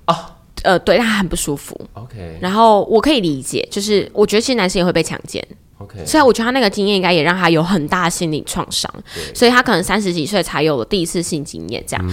[0.06, 0.14] 哦，
[0.62, 1.80] 呃，对他很不舒服。
[1.94, 5.42] OK，然后我可以理解，就是我觉得其实男生也会被强奸。
[5.78, 8.92] OK，所以我觉得他那个经验应该也让他有很大的心理创伤，
[9.34, 11.82] 所以他可能三十几岁才有了第一次性经验。
[11.86, 12.10] 这样，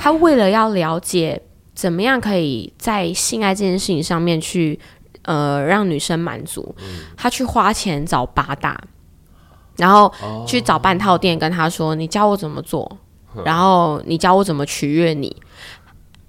[0.00, 1.40] 他为了要了解
[1.74, 4.78] 怎么样可以在性爱这件事情上面去。
[5.28, 6.74] 呃让女生满足，
[7.16, 8.80] 他去花钱找八大，
[9.76, 10.10] 然后
[10.46, 12.90] 去找半套店跟他说：“你教我怎么做，
[13.44, 15.36] 然后你教我怎么取悦你。”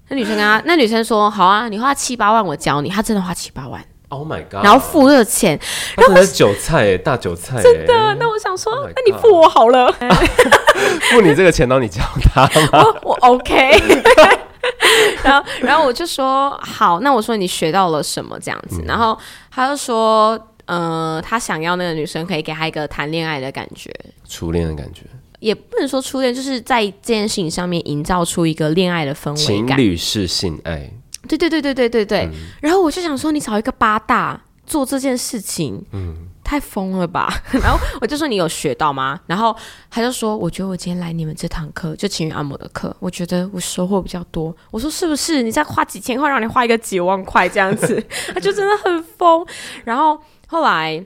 [0.10, 4.66] 那女生跟他，那女生说：“好啊，你花七八万我教你。”他真的花七八万，Oh my god！
[4.66, 5.58] 然后付这个钱，
[5.96, 8.16] 他真的是韭菜哎，大韭菜真的。
[8.16, 9.90] 那我想说 Oh 那你付我好了，
[11.12, 12.02] 付你这个钱，然后你教
[12.34, 12.50] 他
[13.04, 13.72] 我 OK。
[15.24, 19.18] 然后，然后我就说好，那我说你学到了什么这样子，然后
[19.52, 23.92] 他就说，呃，他想要那个女生可以给他一个谈恋爱的感觉，
[24.28, 25.02] 初恋的感觉，
[25.40, 29.78] 也不能说初恋，就是在这件事情上面营造出一个恋爱的氛围情感。
[29.78, 30.92] 侣式性爱，
[31.28, 32.30] 对对对对对对对。
[32.62, 37.32] 然后我就想说，你找一个八大做这件事情，嗯，太疯了吧？
[37.62, 39.20] 然后我就说你有学到吗？
[39.28, 39.56] 然后
[39.92, 44.56] 他就说，我觉得我今天来你们这堂课，就情侣按摩的课，我觉得我收获比较多。
[44.72, 45.44] 我说是不是？
[45.44, 49.46] 你再花几千块，让你花一个几万块这样子， 他就真的很疯。
[49.84, 51.06] 然后后来。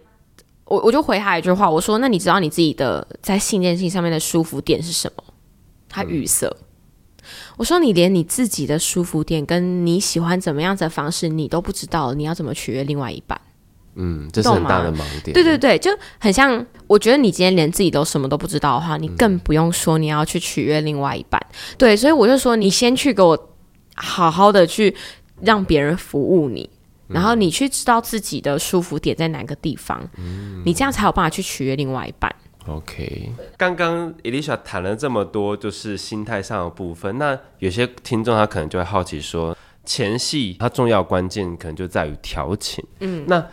[0.65, 5.23] 我我就回他一句话，我说：“那你知道你自己的在性这件事情上面的舒服点是什么？”
[5.89, 6.49] 他语塞。
[7.57, 13.39] 我说：“你连你自己的舒服点跟你喜欢怎么样子的方式，你都不知道，你要怎么取悦另外一半？
[13.95, 15.33] 嗯，这是很大的盲点。
[15.33, 16.65] 对对对，就很像。
[16.87, 21.41] 我觉得你今天连自己都什么都不知道的话，你更不用说你要去取悦另外一半。
[21.77, 23.51] 对，所以我就说，你先去给我
[23.95, 24.93] 好好的去
[25.41, 26.69] 让别人服务你。”
[27.07, 32.33] 然后你去知道自己的舒服点在哪个地方，嗯你这样才有办法去取悦另外一半。
[32.65, 37.17] OK，刚刚 Elisha 谈了这么多，就是心态上的部分。
[37.17, 42.83] 那有些听众他可能就会好奇说，前戏它重要关键可能就在于调情。
[43.01, 43.45] 嗯，那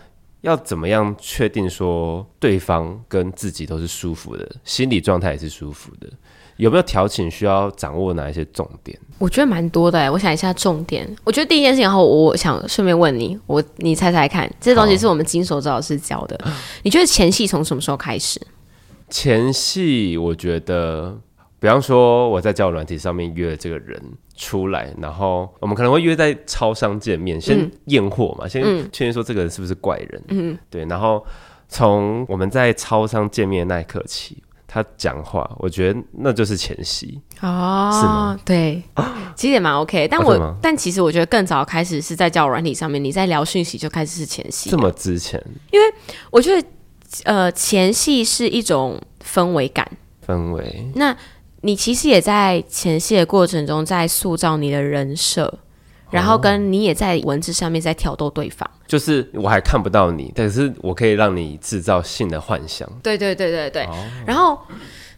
[0.42, 6.08] 要怎么样确定说对方跟自己都是舒服的，心理状态也是舒服的？
[6.56, 8.98] 有没有调情需要掌握哪一些重点？
[9.18, 11.08] 我觉得蛮多的哎，我想一下重点。
[11.24, 16.38] 我觉得第一件事情后，我想顺便问你，我你猜猜看，这东西是我们金手指老师教的。
[16.82, 18.38] 你觉得前戏从什么时候开始？
[19.08, 21.18] 前戏，我觉得，
[21.60, 24.02] 比方说我在交友软体上面约了这个人
[24.34, 30.22] 出来，然后我们可能会约在超商见面，先验货嘛，先确认说这个人是不是怪人。
[30.28, 31.24] 嗯，对，然后
[31.68, 34.42] 从我们在超商见面的那一刻起。
[34.72, 38.38] 他讲话，我觉得那就是前戏哦，是吗？
[38.44, 38.80] 对，
[39.34, 40.06] 其实也蛮 OK。
[40.06, 44.70] 但我但其实我觉得更早开始是在交友软体上面，你在聊讯息就开始是前戏。
[44.70, 45.92] 这么之前，因为
[46.30, 46.68] 我觉得
[47.24, 49.90] 呃前戏是一种氛围感，
[50.24, 50.88] 氛围。
[50.94, 51.16] 那
[51.62, 55.58] 你其实也在前戏的过程中在塑造你的人设。
[56.10, 62.84] 然后跟你也在文字上面在挑逗对方，就是我还看不到你，但是我可以让你制造性的幻想。
[63.00, 63.88] 对对对对对。
[64.26, 64.58] 然后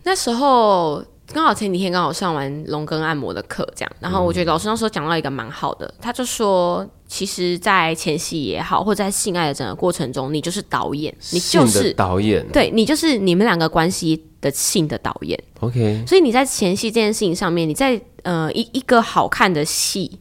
[0.03, 1.03] 那时候
[1.33, 15.39] 刚好前几天刚好上完龙根按摩的课，这样，然后我觉得老师那时候讲到一个蛮好的，他就说，其实，在前戏也好，或者在性爱的整个过程中，你就是导演，你就是导演，对你就是你们两个关系的性的导演。
[15.61, 20.19] OK，所以你在前戏这件事情上面，你在呃一一个好看的戏。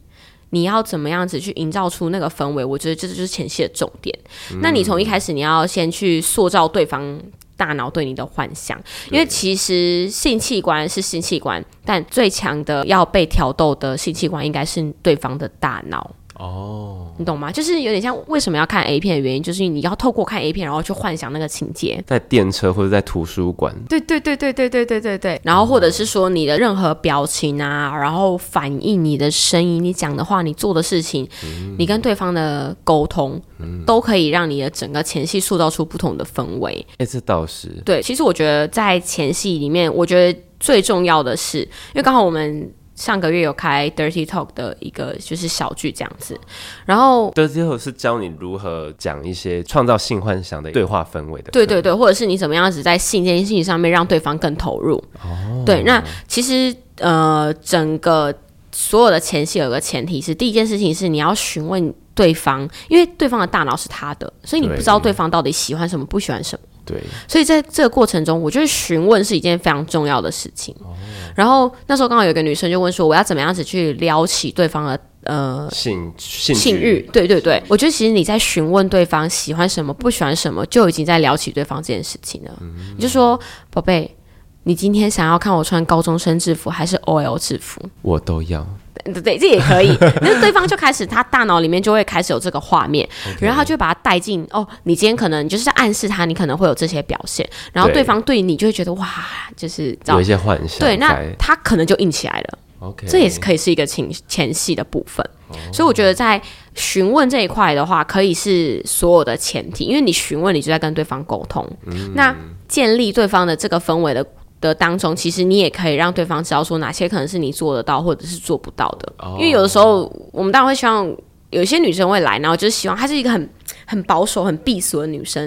[0.54, 2.62] 你要怎么样子去营造出那个氛围？
[2.62, 4.14] 我觉得这就是前戏的重点。
[4.52, 7.18] 嗯、那你从一开始，你要先去塑造对方
[7.62, 8.76] 大脑对你的幻想，
[9.08, 16.10] 因为其实性器官是性器官，但最强的要被挑逗的性器官应该是对方的大脑。
[16.42, 17.52] 哦，你懂吗？
[17.52, 23.72] 就是有点像为什么要看 A 片的原因，就是你要透过看 A 片，然后去幻想那个情节，在电车或者在图书馆。
[23.88, 25.40] 对对对对对对对对对。
[25.44, 36.84] 然后或者是说你的任何表情啊，然后反映你的声音、你讲的话、你做的事情，嗯、你跟对方的沟通，嗯、都可以让你的整个前戏塑造出不同的氛围。
[36.98, 37.68] 哎，这倒是。
[37.84, 42.68] 对，其实我觉得在前戏里面，我觉得最重要的是，因为刚好我们。
[43.02, 46.38] 上个月有开 Dirty Talk 的一个就是小剧这样子，
[46.86, 55.02] 然后 Dirty Talk 是教你如何讲一些创造性幻想的对话氛围的，对对对，或者是你怎么样子在性这件事情上面让对方更投入。
[55.20, 58.32] 哦，对，那其实呃，整个
[58.70, 66.64] 所有的前戏有个前提是，第一件事情是你要询问对方，因为对方的大脑是他的，所以你不知道对方到底喜欢什么，不喜欢什么。
[66.84, 70.74] 对，所以在这个过程中，我觉得询问是一件非常重要的事情。
[70.80, 70.94] 哦、
[71.34, 82.50] 然后那时候刚好有个女生就问说：“我要怎么样子去撩起对方的呃性性性欲？”对对对，我觉得其实你在询问对方喜欢什么、不喜欢什么，就已经在撩起对方这件事情了。
[82.60, 83.38] 嗯、你就说
[83.70, 84.16] ：“宝贝，
[84.64, 88.66] 你今天想要看我穿高中生制服还是 OL 制服？”我都要。
[89.04, 89.96] 对对，这也可以。
[90.20, 94.46] 那对方就开始，他大脑里面就会开始有这个画面，Okay 然后他就把它带进。
[94.50, 99.08] 哦，你今天可能就是在暗示他，你可能会有这些表现，然后对方对你就会觉得哇，
[99.56, 100.78] 就是有一些幻想。
[100.78, 102.58] 对，那他可能就硬起来了。
[102.80, 105.24] OK，这也是可以是一个前前戏的部分。
[105.70, 106.40] 所以我觉得在
[106.74, 111.66] 询问这一块的话，可以是所有的前提，因为你询问，你就在跟对方沟通。
[112.14, 112.34] 那
[112.66, 114.26] 建立对方的这个氛围的
[114.62, 119.12] 的当中，其实你也可以让对方知道说哪些可能是你做得到，或者是做不到的。
[119.36, 121.14] 因为有的时候我们当然会希望
[121.50, 123.46] 有一些女生会来，然后就是希望她是一个很
[123.84, 125.42] 很保守、很避俗的女生，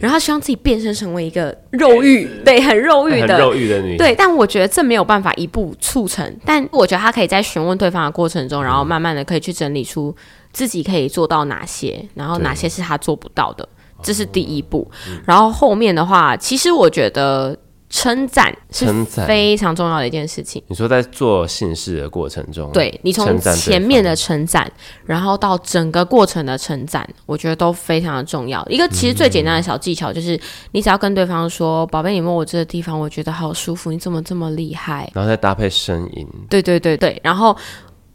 [0.00, 3.38] 然后她希望自己变身成为一个肉欲，对，很肉欲的。
[3.38, 10.14] 肉欲的女，对，但我觉得这没有办法一步促成，但我觉得她可以在询问对方的过程中，然后慢慢的可以去整理出
[10.52, 13.68] 自己可以做到哪些，然后哪些是她做不到的，
[14.02, 14.90] 这是第一步。
[15.26, 17.54] 然后后面的话，其实我觉得
[17.90, 18.86] 称赞是
[19.26, 20.62] 非常重要的一件事情。
[20.68, 24.72] 你说在做性事的过程中，对你从前面的方称赞，
[25.04, 28.64] 然后到整个过程的称赞，我觉得都非常的重要。
[28.68, 37.56] 一个其实最简单的小技巧就是，你只要跟对方说：“宝贝，你摸我这个地方，我觉得好舒服，你怎么这么厉害？”然后再搭配声音，对对对对，然后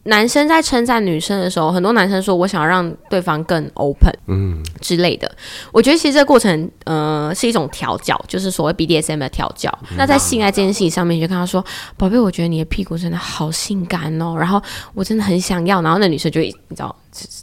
[0.06, 5.30] 男生在称赞女生的时候，很多男生说我想要让对方更 open，嗯之类的。
[5.72, 9.70] 我觉得其实这个过程，呃，是一种调教，就是所谓 BDSM 的调教。
[9.96, 11.64] 那在性爱这件事情上面，你就跟他说
[11.98, 14.62] ：“宝贝，我觉得你的屁股真的好性感哦，然后
[14.94, 16.96] 我真的很想要。”然后那女生就会你知道，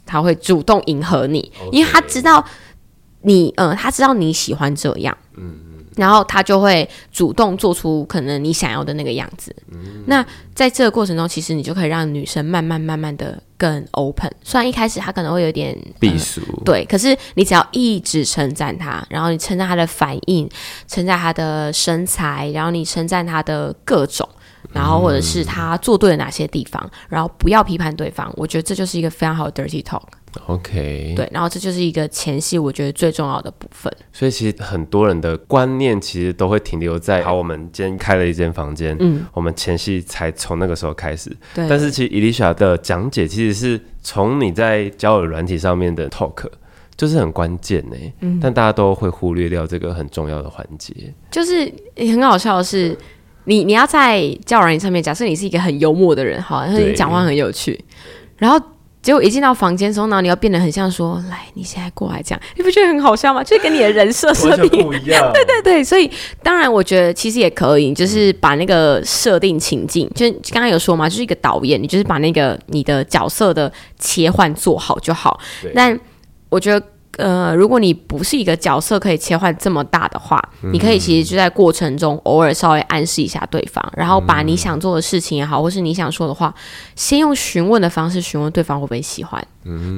[0.04, 2.44] 她会主动迎合你，因为她知道
[3.22, 5.54] 你，呃，她知道你喜欢这样，嗯。
[5.96, 9.54] 然后他就会主动做出可能你想要的那个样子，
[10.06, 10.24] 那
[10.54, 14.30] 在这个过程中，其实你就可以让女生慢慢慢慢的更 open。
[14.42, 20.48] 虽然一开始她可能会有点避俗，对，可是你只要一直称赞她，然后你称赞她的反应，
[20.88, 24.28] 称赞她的身材，然后你称赞她的各种，
[24.72, 28.32] 然后或者是她做对了哪些地方，然后不要批判对方。
[28.36, 30.02] 我觉得这就是一个非常好的 dirty talk。
[30.46, 33.92] OK，对，然后这就是一个前戏，我觉得最重要的部分。
[34.12, 41.30] 所以其实很多人的观念其实都会停留在，好，我们今天开了一间房间，嗯，我们前戏才从那个时候开始。
[41.54, 46.46] 对但是其实伊丽莎的讲解其实是从你在交友软体上面的 talk，
[46.96, 47.96] 就是很关键呢。
[48.20, 50.92] 嗯，但大家都会忽略掉这个很重要的环节。
[51.30, 52.96] 就是很好笑的是，
[53.44, 57.84] 你你要在交友软件上面，假设你是一个很幽默的人，好，然后你讲话很有趣，
[58.36, 58.60] 然后
[59.04, 63.44] 结果一进到房间的时候，然后你要变得很像说，来，你现在过来这样，你不觉得很好笑吗？
[63.44, 64.82] 就是跟你的人设设定。
[64.82, 65.30] 不一样。
[65.34, 66.10] 对 对，对对，所以
[66.42, 75.38] 当然，我觉得其实也可以，就是把那个设定情境，就是刚刚有说嘛，就是一个导演，你就是把那个你的角色的切换做好就好。
[75.60, 76.00] 对但
[76.48, 76.86] 我觉得，
[77.18, 80.42] 呃，如果你不是一个角色可以切换这么大的话，
[80.72, 86.54] 你可以其实就在过程中偶尔稍微暗示一下对方，然后把你想做的事情也好，或是你想说的话，
[86.96, 89.46] 先用询问的方式询问对方会不会喜欢。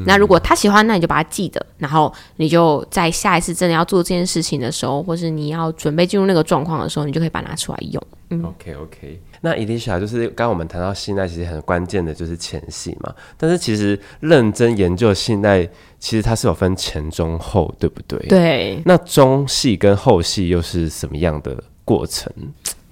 [0.07, 8.01] 那如果他喜欢，那你就把它记得，然后你就在下一次真的要做这件事情的时候，或是你要准备进入那个状况的时候，你就可以把它拿出来用。
[8.45, 13.15] OK OK，那伊丽莎就是刚刚我们谈到信赖，其实很关键的就是前戏嘛。
[13.37, 15.69] 但是其实认真研究信赖，
[15.99, 18.19] 其实它是有分前中后，对不对？。
[18.29, 22.33] 对，那中戏跟后戏又是什么样的过程？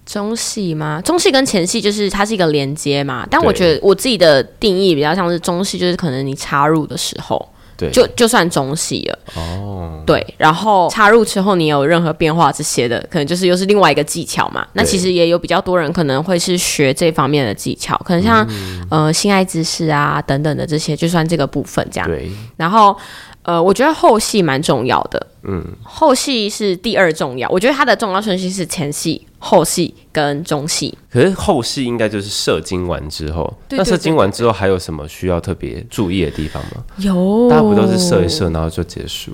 [0.04, 1.00] 中戏吗？
[1.02, 7.48] 中戏跟前戏就是它是一个连接嘛，但我对觉得我自己的定义比较像是中戏，就是可能你插入的时候。
[7.76, 9.18] 对，就就算中戏了。
[9.36, 14.66] 哦，对，然后插入之后你有任何变化这些的，可能就是又是另外一个技巧嘛。
[14.74, 18.46] 那其实也有比较多人可能会是学这方面的技巧，可能像、
[18.90, 22.08] 呃性爱姿势啊等等的这些，就算这个部分这样。
[22.08, 22.96] 对，然后
[23.44, 30.96] 呃，我觉得后戏蛮重要的，嗯，后戏是第二重要，我觉得它的重要顺序是前戏、后戏跟中戏。
[31.10, 36.84] 可是后戏应该就是射精完之后，那射精完之后还有什么需要特别注意的地方吗？
[36.96, 39.30] 有，大家不都是射一射然后就结束？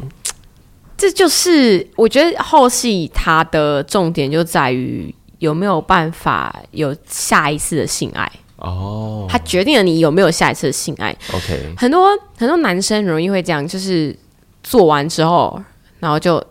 [0.98, 8.30] 这就是我觉得后戏它的重点就在于有没有办法有下一次的性爱，
[8.60, 11.14] 哦它决定了你有没有下一次的性爱。
[11.32, 14.16] ，OK，很多很多男生容易会这样，就是
[14.62, 15.60] 做完之后，
[15.98, 16.42] 然后就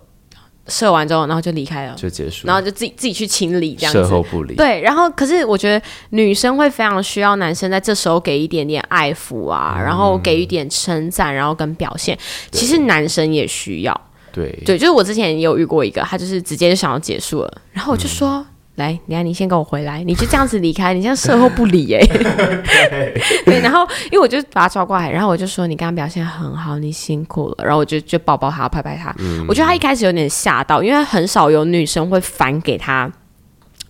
[0.68, 4.00] 射完之后，然后就离开了，就结束，然后就自己自己去清理这样子。
[4.00, 4.56] 事后不理。
[4.56, 12.18] 对，然后可是我觉得女生会非常需要男生在这时候给一点点爱抚啊，然后给予一点称赞，然后跟表现。
[12.52, 14.02] 其实男生也需要。
[14.32, 18.46] 对对，就是我之前也有遇过一个，他就是直接就想要结束了，然后我就说。
[18.80, 22.00] 来，你看，你先跟我回来，你就这样子离开，你这样售后不理哎、
[23.46, 29.14] 对，然后因为我就把他抓过来，然后我就说你刚刚表现很好，你辛苦了，然后我就就抱抱他，拍拍他。
[29.48, 33.12] 我觉得他一开始有点吓到，因为很少有女生会反给他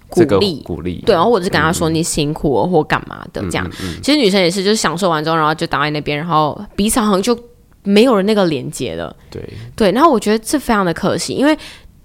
[0.10, 3.70] 鼓励，鼓励，对，然后我就跟他说你辛苦了或干嘛的这样。
[4.02, 7.38] 其实女生也是，就是享受完之后，然后就挡在那边，然后彼此好像就
[7.84, 9.16] 没有了那个连接了。
[9.30, 9.42] 对。
[9.76, 11.56] 对，然后我觉得这非常的可惜，因为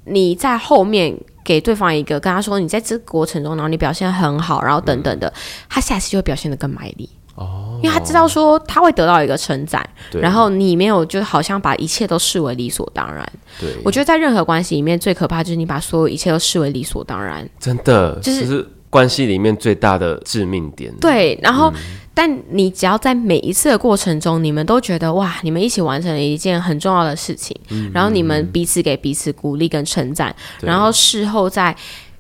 [0.05, 5.33] 你在后面给对方一个跟他说，你在这个过程中，然后你表现得很好，然后等等的，
[5.69, 7.09] 他下次就会表现得更卖力。
[7.37, 13.29] 哦，因为他知道说他会得到一个称赞，然后你没有就好像把一切都视为理所当然。
[13.61, 17.49] 对，我觉得在任何关系里面最可怕就是你把所有一切都视为理所当然。
[17.59, 18.65] 真的就是
[18.95, 20.95] 关系里面最大的致命点。
[21.01, 21.73] 对，然后、
[22.15, 27.57] 但你只要在每一次的过程中，你们都觉得哇，你们一起完成了一件很重要的事情，
[27.93, 31.75] 然后你们彼此给彼此鼓励跟称赞，然后事后再。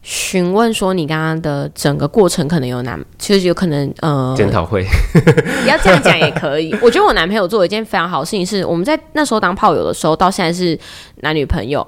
[0.06, 4.84] 询问说你刚刚的整个过程可能有哪，其实有可能呃，检讨会，
[5.66, 6.76] 要这样讲也可以。
[6.82, 10.78] 我觉得我男朋友做了一件非常好的事情，是我们在那时候当炮友的时候，到现在是
[11.22, 11.86] 男女朋友。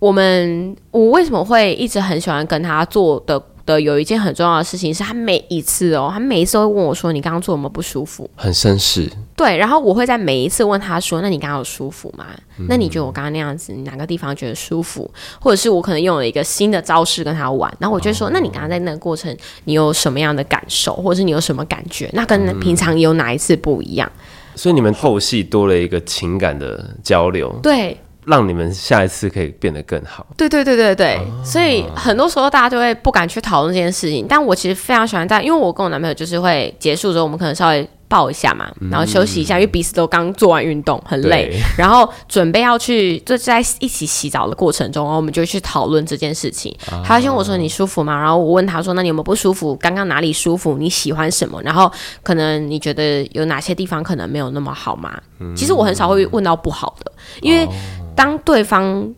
[0.00, 12.26] 我们我为什么会一直很喜欢跟他做的的有一件很重要的事情，是他每一次哦，他每一次都会问我说：“你刚刚做有没有不舒服很绅士，？”对，然后我会在每一次问他说：“那你刚刚有舒服吗？
[12.68, 15.10] 那你觉得我刚刚那样子，你哪个地方觉得舒服？
[15.40, 22.08] 或者是我可能用了一个新的招式跟他玩，然后我就会说：那你刚刚在那个过程，你有什么样的感受，或者是你有什么感觉？
[22.14, 24.10] 那跟平常有哪一次不一样？”
[24.54, 27.94] 所以你们后戏多了一个情感的交流，对，
[28.26, 30.26] 让你们下一次可以变得更好。
[30.36, 34.26] 对对对对对，所以很多时候大家就会不敢去讨论这件事情。
[34.28, 46.72] 但我其实非常喜欢在，因为我跟我男朋友就是会结束之后，我们可能稍微抱一下嘛，然后休息一下，因为彼此都刚做完运动，很累，然后准备要去就在一起洗澡的过程中，然后我们就去讨论这件事情。
[47.04, 48.16] 他先问我说你舒服吗？
[48.16, 49.74] 然后我问他说那你有没有不舒服？
[49.76, 50.76] 刚刚哪里舒服？
[50.78, 51.60] 你喜欢什么？
[51.62, 51.90] 然后
[52.22, 55.20] 可能你觉得有哪些地方可能没有那么好吗？
[55.56, 57.68] 其实我很少会问到不好的，因为
[58.16, 59.14] 当对方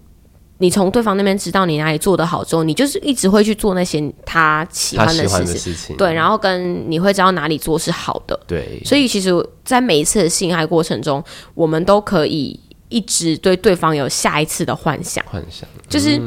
[0.59, 9.33] 你从对方那边知道你哪里做得好之后，你就是一直会去做那些他喜欢的事情，事情，对，然后跟你会知道哪里做是好的，对，所以其实，
[9.65, 11.23] 在每一次的性爱过程中，
[11.55, 15.69] 我们都可以一直对对方有下一次的幻想，幻想。
[15.89, 16.19] 就是，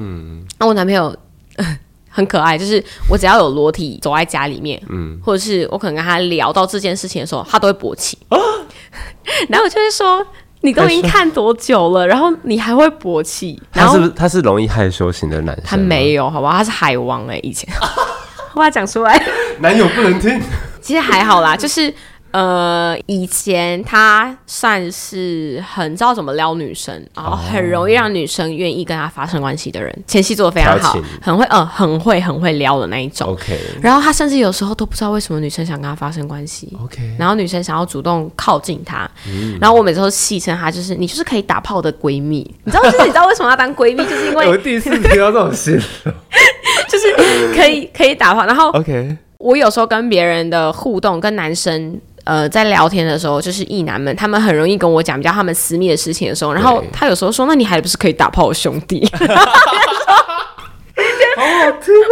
[0.57, 1.15] 那、我男朋友。
[2.13, 8.17] 很可爱，就是我只要有裸体走在家里面，嗯，或者是我可能跟他聊到这件事情的时候，他都会勃起，
[9.47, 10.27] 然后我就会说，
[10.61, 15.63] 你都已经看多久了，然后你还会勃起，然 后他是不是他是容易害羞型的男生？
[15.65, 17.67] 他没有，好吧，他是海王哎、以前，
[18.53, 19.21] 我把它讲出来，
[19.59, 20.39] 男友不能听。
[20.81, 21.93] 其实还好啦，就是
[22.31, 33.29] 呃，以前他算是很知道怎么撩女生，然后很容易让女生愿意跟他发生关系的人，前戏做的非常好，很会，呃，很会，很会撩的那一种。
[33.29, 36.75] OK 然后他甚至有时候都不知道为什么女生想跟他发生关系。
[36.83, 45.81] OK，然后女生想要主动靠近他，嗯然后我每次都戏称他就是你就是可以打炮的闺蜜，你知道就是你知道为什么要当闺蜜，就是因为 我第一次听到这种事。
[46.89, 51.97] 就是可以可以打炮，然后 OK，我有时候跟别人的互动，跟男生
[52.31, 59.05] 呃在聊天的时候，就是异男们，他们很容易跟我讲比较他们私密的事情的时候，然后他有时候说：“那你还不是可以打炮我兄弟？”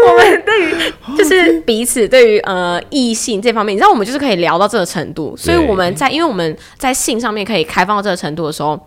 [0.09, 8.77] 我们对于就是彼此对于呃异性这方面，你知道我们就是可以聊到这个程度，所以我们在因为我们在性上面可以开放到这个程度的时候，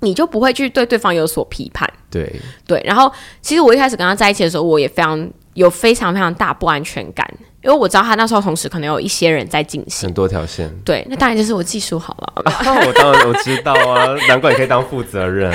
[0.00, 1.86] 你就不会去对对方有所批判。
[2.10, 2.32] 对，
[2.66, 3.12] 对，然后
[3.42, 7.28] 其实我一开始跟他在一起的时候，我也非常有非常非常大不安全感，
[7.64, 10.08] 因为我知道他那时候同时可能有一些人在进行。
[10.08, 10.68] 很多条线。
[10.84, 12.42] 对，那当然就是我技术好了。
[12.50, 15.52] 啊， 我当然我知道啊， 难怪你可以当负责人。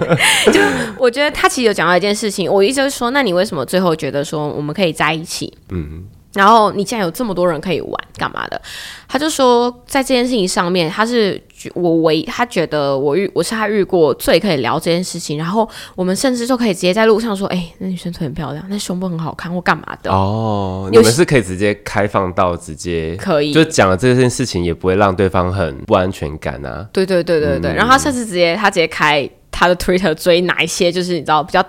[0.52, 0.60] 就
[0.98, 5.52] 我觉得他其实有讲到一件事情，我一直就说，那你为什么最后觉得说我们可以在一起？
[5.70, 6.04] 嗯，
[6.36, 8.60] 然后你既然有这么多人可以玩，干嘛的？
[9.08, 26.86] 他就说，在这件事情上面，他是觉我唯他觉得我遇我是他遇过最可以聊这件事情，然后我们甚至就可以直接在路上说，哎、那女生腿很漂亮，那胸部很好看，或干嘛的，哦，你们是可以直接开放到直接，可以就讲了这件事情，也不会让对方很不安全感啊。
[26.92, 31.64] 对对对对对，然后他甚至直接他直接开他的 Twitter 追哪一些就是你知道比较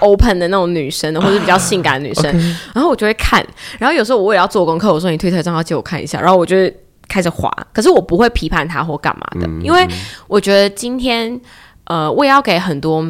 [0.00, 2.24] open 的那种女生，或者是比较性感的女生，
[2.74, 3.44] 然后我就会看，
[3.78, 6.76] 然后有时候我也要做功课，我说你 Twitter 账号借我看一下，然后我就会
[7.08, 9.86] 开始滑，可是我不会批判他或干嘛的，因为
[10.28, 11.40] 我觉得今天
[11.84, 13.04] 呃我也要给很多。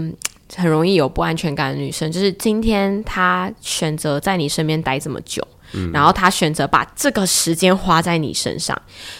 [0.57, 5.41] 很容易有不安全感的女生，就是今天她选择在你身边待这么久，
[5.93, 8.77] 然后她选择把这个时间花在你身上，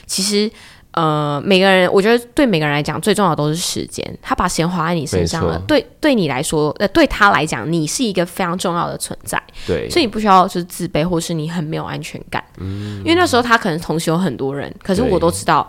[0.07, 0.51] 其实
[0.93, 4.19] 呃，每个人，我觉得对每个人来讲，最重要的都是时间。
[4.21, 12.43] 他把时间花在你身上了，对对你来说，呃，对他来讲，你是一个非常重要的存在，对，所以你不需要就是自卑，或是你很没有安全感。
[12.59, 15.69] 因为那时候他可能同时有很多人，可是我都知道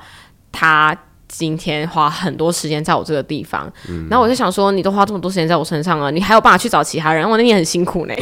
[0.51, 0.97] 他。
[1.32, 3.71] 今天花很多时间在我这个地方，
[4.09, 7.27] 然后我就想说，你都花这么多时间在我身上了，你还有办法去找其他人？
[7.27, 8.13] 我那天很辛苦呢。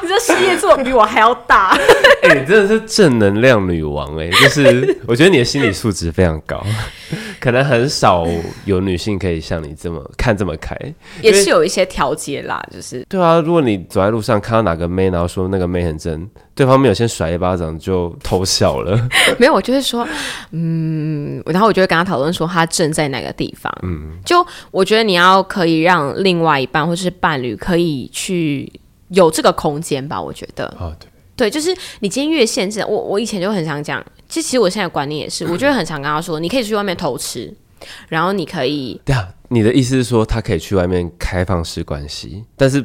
[0.00, 1.76] 你这事业做得比我还要大。
[2.22, 6.64] 哎、你真的是正能量女王哎、就是我觉得你的心理素质非常高，
[7.40, 8.26] 可能很少
[8.64, 10.76] 有女性可以像你这么看这么开。
[11.22, 19.08] 也是有一些调节啦，就是对啊，如果你走在路上看到哪个妹，然后说那个妹很正，对方没有先甩一巴掌就偷笑了。
[19.38, 20.06] 没有，我就是说，
[20.50, 23.72] 嗯，然后我就会跟他讨论说他正在哪个地方。
[23.82, 28.70] 嗯，就我觉得你要可以让另外一半或是伴侣可以去
[29.08, 30.66] 有这个空间吧，我觉得。
[30.78, 31.08] 哦，对，
[31.38, 37.54] 对，就是你今天越限制，我我以前就很常讲，其实其实我现在的观念也是，我就会很常跟他说，你可以去外面偷吃，
[38.08, 42.84] 然后你可以对啊，你的意思是说他可以去外面开放式关系，但是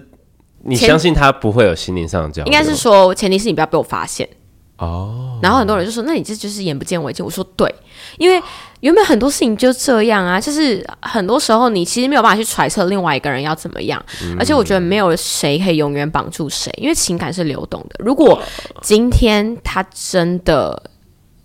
[0.63, 2.53] 你前相信他不会有心灵上的交流？
[2.53, 4.29] 应该是说，前提是你不要被我发现。
[4.77, 7.73] 哦，然后很多人就说：“那你这就是眼不见为净。”我说：“对，
[8.17, 8.41] 因为
[8.83, 14.03] 原本很多事情就这样啊，就是很多时候你其实没有办法去揣测另外一个人要怎么样，
[14.37, 17.95] 而且我觉得没有谁可以永远绑住谁，因为情感是流动的。
[17.99, 18.41] 如果
[18.81, 20.83] 今天他真的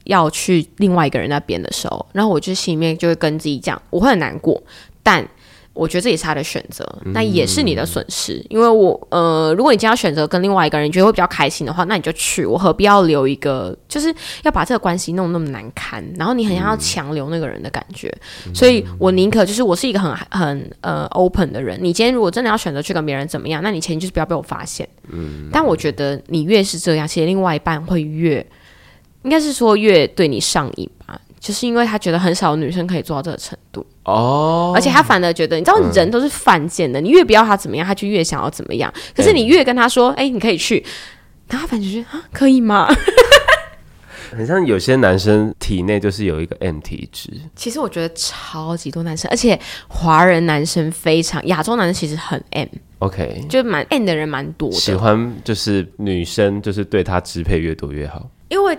[0.02, 4.60] 要去另外一个人那边的时候，然后我就心里面就会跟自己讲，我会很难过，
[5.04, 5.26] 但。
[5.78, 8.44] 我觉得这也是他的选择，那也是你的损失。
[8.50, 12.44] 因为我呃，如果你今天要选择跟另外一个人，你觉得会比较开心的话，那你就去。
[12.44, 14.12] 我何必要留一个，就是
[14.42, 18.12] 要把这个关系弄那么难堪，然后你很想要强留那个人的感觉。
[18.52, 21.78] 所以我宁可就是我是一个很很呃 open 的人。
[21.80, 24.88] 你今天如果真的要选择去跟别人怎么样，那你前提就是不要被我发现。
[25.10, 28.44] 嗯，但我觉得你越是这样，其实另外一半会越，
[29.22, 31.20] 应该是说越对你上瘾吧。
[31.40, 33.84] 就是因为他觉得很少女生可以做到这个程度。
[34.04, 38.92] 哦，而且他反而觉得，你知道人都是犯贱的，你越不要他怎么样，他就越想要怎么样。
[39.14, 40.84] 可是你越跟他说，哎、你可以去，
[41.48, 42.88] 然后他反正就觉得啊，可以吗？
[44.30, 49.58] 很像有些男生体内就是有一个 M 体质，其实我觉得超级多男生，而且
[49.88, 54.92] 华人男生非常，亚洲男生其实很 M，OK，就蛮 M 的人蛮多的喜。
[54.94, 58.28] 欢就是女生就是对他支配越多越好。
[58.50, 58.78] 因为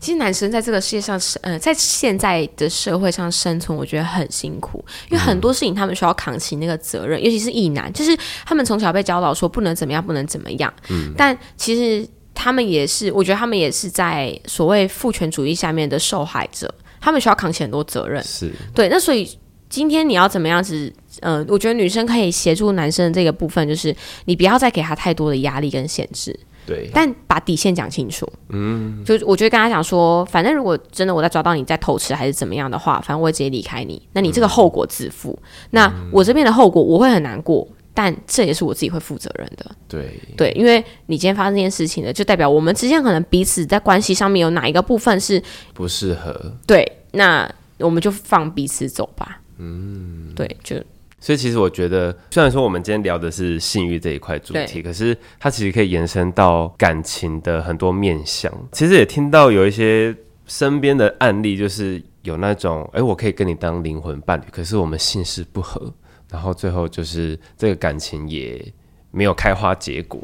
[0.00, 10.72] 其实男生在这个世界上是，呃，在现在的社会上生存，我觉得很辛苦，因为很多事情他们需要扛起那个责任，尤其是异男，就是他们从小被教导说不能怎么样，不能怎么样。
[10.88, 18.24] 嗯，但其实他们也是，我觉得他们也是在所谓父权主义下面的受害者，他们需要扛起很多责任。
[18.24, 19.38] 是，对，那所以
[19.68, 20.90] 今天你要怎么样子？
[21.20, 23.94] 呃，我觉得女生可以协助男生的这个部分，就是
[24.24, 26.34] 你不要再给他太多的压力跟限制。
[26.70, 28.24] 对，但把底线讲清楚。
[28.50, 34.00] 嗯，就我觉得跟他讲说，反正如果真的我在抓到你在偷吃还是怎么样的话，反正我会直接离开你。
[34.12, 35.36] 那你这个后果自负。
[35.70, 39.66] 那我这边的后果我会很难过，但这也是我自己会负责任的。
[39.88, 45.42] 对，对，因为你今天发生这件事情呢，就代表我们之间可能彼此在关系上面有哪一个部分是
[45.74, 46.54] 不适合。
[46.66, 49.40] 对，那我们就放彼此走吧。
[49.58, 50.76] 嗯，对，就
[51.20, 58.50] 所以其实我觉得，虽然说我们今天聊的是性欲这一块主题，可是它其实可以延伸到感情的很多面向。
[58.72, 60.16] 其实也听到有一些
[60.46, 65.92] 身边的案例，就是有那种，哎、我可以跟你当灵魂伴侣，可是我们姓氏不合，
[66.30, 68.72] 然后最后就是这个感情也
[69.10, 70.18] 没有开花结果。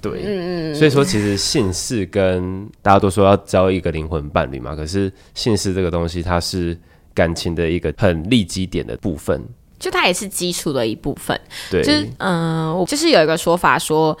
[0.00, 6.78] 对，所以说其实姓氏跟大家都说要交一个灵魂伴侣嘛，可是姓氏这个东西，它是
[7.12, 9.42] 感情的一个很立基点的部分。
[9.78, 11.38] 就它也是基础的一部分。
[11.70, 14.16] 对，就是嗯、呃我就是有一个说法说，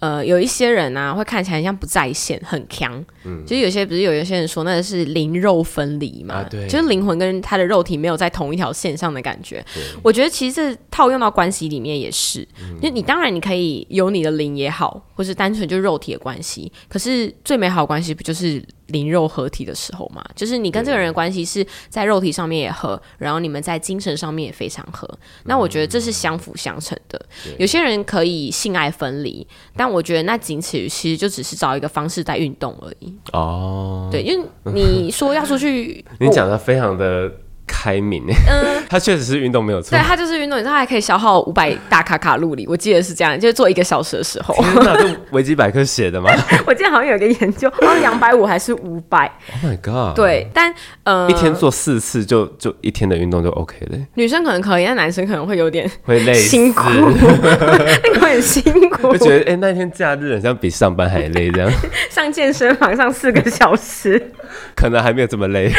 [0.00, 2.92] 呃，有一些人啊会看起来很像不在线，很强。
[3.24, 9.64] 嗯，就是有些不是有一些人说那个是灵肉分离嘛，啊对就是灵魂跟他的肉体没有在同一条线上的感觉。
[10.02, 12.46] 我觉得其实这套用到关系里面也是，
[12.80, 18.60] 就你当然你可以有你的灵也好，或是单纯就肉体的关系，可是最美好的关系不就是
[18.92, 20.24] 灵肉合体的时候嘛？
[20.36, 25.08] 就是你跟这个人的关系是在肉体上面也合，然后你们在精神上面也非常合。
[25.44, 27.20] 那我觉得这是相辅相成的。
[27.58, 29.44] 有些人可以性爱分离，
[29.76, 33.12] 但我觉得那仅此于其实就只是找一个方式在运动而已。
[33.32, 37.32] 哦，对，因为你说要出去， 你讲的非常的
[37.66, 39.98] 开明，嗯， 他确实是运动没有错对，。
[40.00, 46.30] 他就是运动，他还可以消耗五百大卡卡路里，我记得是这样，就是做一个小时的时候，天哪，这维基百科写的吗
[46.66, 49.30] 我记得好像有一个研究，好像两百五还是五百
[49.62, 50.72] ，？Oh my god！，对，但
[51.04, 61.70] 呃，一天做四次就就一天的运动就 OK 了，女生可能可以，但男生可能会有点会累辛苦，那 个会很辛苦就，觉得哎、那天假日好像比上班还累，这样
[62.10, 64.30] 上健身房上四个小时。
[64.76, 65.72] 可能还没有这么累。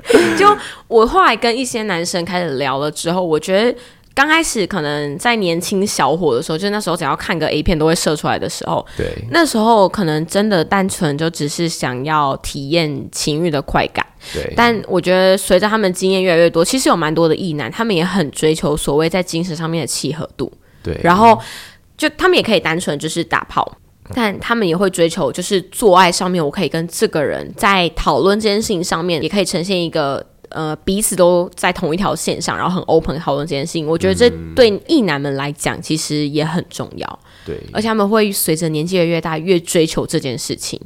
[0.38, 0.56] 就
[0.88, 3.78] 我后来跟一些男生开始聊了之后，我觉得
[4.14, 14.04] 刚开始可能在年轻小伙的时候，就那时候只要看个 A 片都会射出来的时候，对，那时候可能真的单纯就只是想要体验情欲的快感。
[14.34, 21.40] 对，但我觉得随着他们经验越来越多，其实有蛮多的异男，他们也很追求所谓在精神上面的契合度，对，然后
[21.96, 23.78] 就他们也可以单纯就是打炮。
[24.14, 33.86] 但他们也会追求，就是做爱上面，我可以跟这个人在讨论这件事情上面，也可以呈现一个呃彼此都在同一条线上，然后很 open 讨论这件事情。
[33.86, 37.18] 我觉得这对异男们来讲，其实也很重要。
[37.46, 40.78] 对，而且他们会随着年纪越越大，越追求这件事情。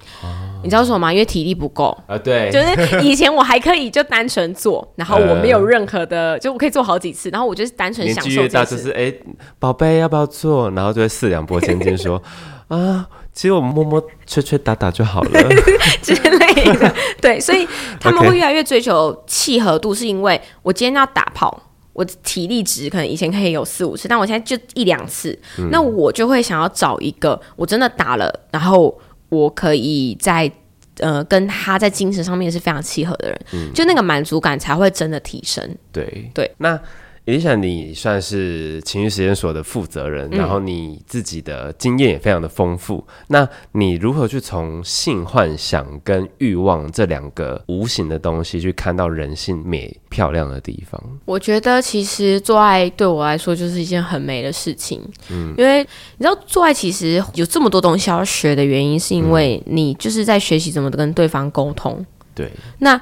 [0.62, 1.12] 你知道什么吗？
[1.12, 1.94] 因为体力不够。
[2.06, 8.76] 啊，对，就是以前我还可以就单纯做，然后我没有任何的，就我可以做好几次，然后我就是单纯年享受年纪越大，就。
[8.78, 9.12] 是哎，
[9.58, 10.70] 宝贝要不要做？
[10.70, 12.22] 然后就会四两拨千斤说
[12.68, 15.40] 啊，其实我们摸摸吹吹打打就好了。
[16.02, 16.94] 之类的。
[17.20, 17.66] 对，所以
[18.00, 21.62] 他们会越来越追求契合度，是因为我今天要打炮。
[21.92, 25.38] 我体力值可能以前可以有四五次，但我现在就一两次，
[25.70, 28.92] 那我就会想要找一个我真的打了，然后
[29.28, 30.50] 我可以在
[30.98, 35.76] 呃跟他在精神上面是非常契合的人，就那个满足感才会真的提升。
[35.92, 36.76] 对对，那。
[37.26, 43.02] 伊丽莎，你算是情绪实验所的负责人，然后你自己的经验也非常的丰富。
[43.28, 51.02] 那你如何去从性幻想跟欲望这两个无形的东西，去看到人性美漂亮的地方？
[51.24, 55.00] 我觉得其实做爱对我来说就是一件很美的事情，
[55.30, 55.78] 嗯，因为
[56.18, 62.04] 你知道做爱其实有这么多东西要学的原因，是因为你就是在学习怎么跟对方沟通。
[62.34, 62.50] 对，
[62.80, 63.00] 那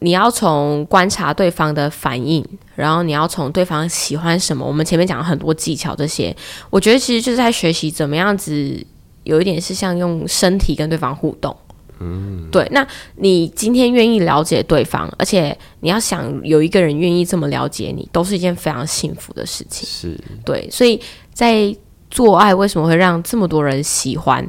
[0.00, 2.44] 你要从观察对方的反应，
[2.74, 4.64] 然后你要从对方喜欢什么。
[4.64, 6.34] 我们前面讲了很多技巧，这些
[6.68, 8.86] 我觉得其实就是在学习怎么样子，
[9.24, 11.56] 有一点是像用身体跟对方互动。
[11.98, 12.68] 嗯，对。
[12.72, 19.88] 那你今天愿意了解对方，而且你要想有一个人愿意这么了解你，都是一件非常幸福的事情。
[19.88, 21.00] 是对，所以
[21.32, 21.74] 在
[22.10, 24.46] 做爱为什么会让这么多人喜欢？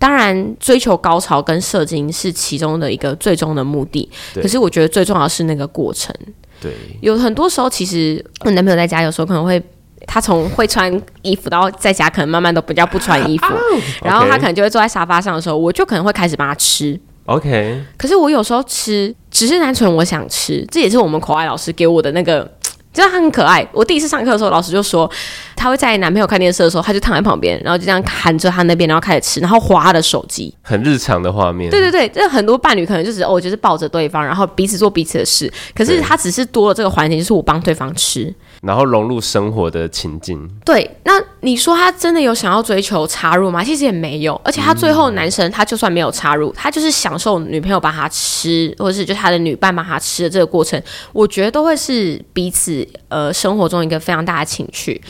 [0.00, 4.10] 当然，追求高潮跟射精是其中的一个最终的目的。
[4.34, 6.12] 对可是我觉得最重要的是那个过程。
[6.60, 9.62] 对，有很多时候，其实我男朋友在家有时候可能会。
[10.06, 10.90] 他从会穿
[11.22, 13.46] 衣服到在家，可能慢慢都比较不穿衣服，
[14.02, 16.98] 然后他可能就会坐在沙发上的时候，我就可能会开始帮他吃。
[17.26, 22.50] OK，可是我有时候吃只是单纯我想吃，这也是我们口爱老师给我的那个，
[22.92, 23.66] 就是他很可爱。
[23.72, 25.10] 我第一次上课的时候，老师就说
[25.54, 30.52] 他会在男朋友看电视的时候，他就躺在旁边，然后就这样含着他那边，然后开始吃，然后划他的手机。
[30.62, 31.70] 很日常的画面。
[31.70, 35.52] 对对对，这很多伴侣可能就只是哦，就是抱着对方，然后彼此做彼此的事。
[35.74, 38.34] 可是对他只是多了这个环节，就是我帮对方吃。
[38.60, 40.48] 然后融入生活的情境。
[40.64, 43.64] 对，那你说他真的有想要追求插入吗？
[43.64, 50.80] 其实也没有，而且他最后男生他就算没有插入，他就是享受女朋友帮他吃，或者是就他的女伴帮他吃的这个过程，
[51.12, 55.00] 我觉得都会是彼此呃生活中一个非常大的情趣，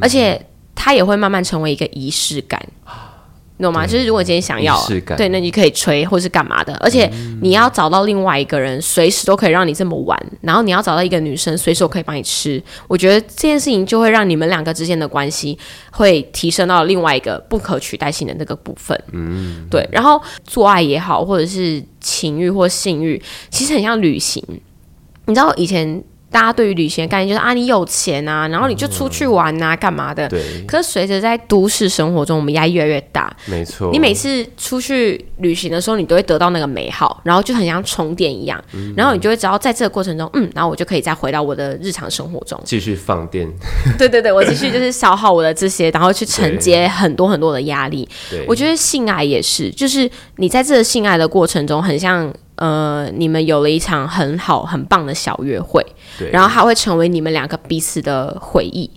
[0.00, 0.40] 而且
[0.74, 2.60] 他也会慢慢成为一个仪式感。
[3.62, 3.86] 你懂吗？
[3.86, 4.76] 就是如果今天想要
[5.16, 7.08] 对，那你可以吹或是干嘛的，而且
[7.40, 12.60] 你要找到另外一个人，随时都可以让你这么玩，然后你要找到一个女生，随时都可以帮你吃。
[12.88, 15.56] 我觉得这件事情就会让你们两个之间的关系
[15.92, 19.00] 会提升到另外一个不可取代性的那个部分。
[19.12, 19.88] 嗯，对。
[19.92, 24.42] 然后做爱也好，或者是情欲或性欲，其实很像旅行。
[25.26, 26.02] 你知道以前
[26.32, 30.26] 大家对于旅行的概念就是啊，你有钱啊，然后你就出去玩啊，干嘛的？
[30.28, 33.90] 对，可是随着在都市生活中，我们压力越来越大，没错。
[33.92, 38.58] 你每次出去旅行的时候，你都会得到那个美好，然后就很像充电一样，
[38.96, 42.58] 然后你就会知道在这个过程中，嗯，然后我就可以再回到我的日常生活中。
[42.64, 43.46] 继续放电。
[43.98, 48.08] 对对对，我继续就是消耗我的这些，然后去承接 很多很多的压力。
[48.30, 52.32] 对，我觉得性爱也是，就是你在这个性爱的过程中，很像
[52.62, 55.84] 呃，你们有了一场很好很棒的小约会，
[56.30, 58.88] 然后它会成为你们两个彼此的回忆。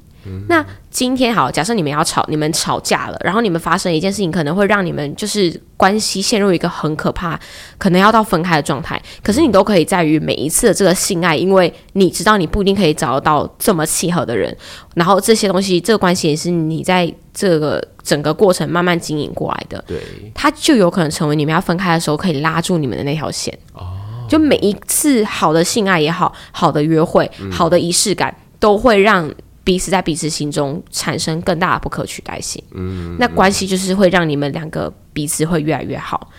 [0.48, 7.40] 那今天好，假设你们要吵，你们吵架了，然后你们发生一件事情，可能会让你们就是关系陷入一个很可怕，
[7.78, 9.02] 可能要到分开的状态。
[9.22, 14.56] 可是你都可以在于每一次的这个性爱，因为你知道你不一定可以找得到这么契合的人，
[14.96, 19.84] 然后这些东西，这个关系也是你在这个整个过程慢慢经营过来的。
[19.88, 19.98] 对，
[20.34, 23.56] 它就有可能成为你们要分开的时候可以拉住你们的那条线。
[23.74, 29.30] 哦，就每一次好的性爱也好，好的约会、好的仪式感，都会让
[29.66, 32.64] 彼此在彼此心中产生更大的不可取代性。
[32.72, 36.30] 嗯，那关系就是会让你们两个彼此会越来越好。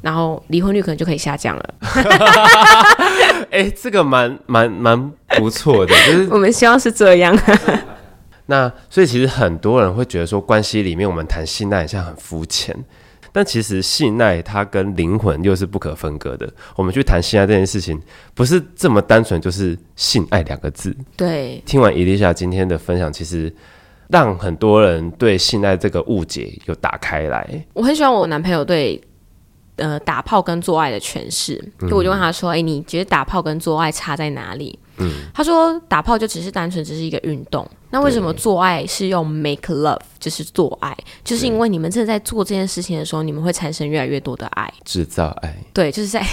[0.00, 1.74] 然后离婚率可能就可以下降了。
[3.50, 7.36] 哎、这个蛮蛮蛮不错的，就是 我们希望是这样。
[8.46, 12.74] 那所以其实很多人会觉得说，关系里面我们谈性爱好像很肤浅，
[13.38, 16.52] 但其实性爱它跟灵魂又是不可分割的。
[16.74, 17.96] 我们去谈性爱这件事情，
[18.34, 20.92] 不是这么单纯就是性爱两个字。
[21.16, 23.54] 对，听完伊丽莎今天的分享，其实
[24.08, 27.64] 让很多人对性爱这个误解有打开来。
[27.74, 29.00] 我很喜欢我男朋友对
[29.76, 34.76] 呃打炮跟做爱的诠释，就我就问他说：“哎、你觉得打炮跟做爱差在哪里？”
[35.34, 46.24] 他说打炮就只是单纯只是一个运动，那为什么做爱是用 make love，就是做爱，就是因为你们正在做这件事情的时候，你们会产生越来越多的爱，制造爱，对，就是在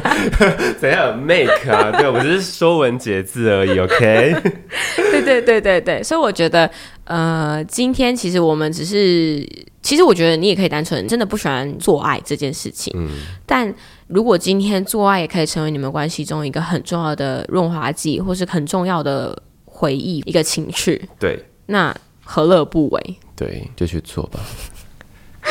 [0.78, 1.90] 怎样？make 啊？
[1.98, 4.34] 对我只是说文解字而已，OK？
[4.96, 6.70] 对对对对对，所以我觉得，
[7.04, 9.46] 呃，今天其实我们只是，
[9.82, 13.08] 其实我觉得你也可以单纯真的不喜欢做爱这件事情，嗯，
[13.44, 13.72] 但
[14.08, 21.94] 如果今天做爱也可以成为你们关系中一个很重要的润滑剂，或是很重要的回忆，一个情绪，对，那
[22.24, 23.16] 何乐不为？
[23.34, 24.40] 对，就去做吧。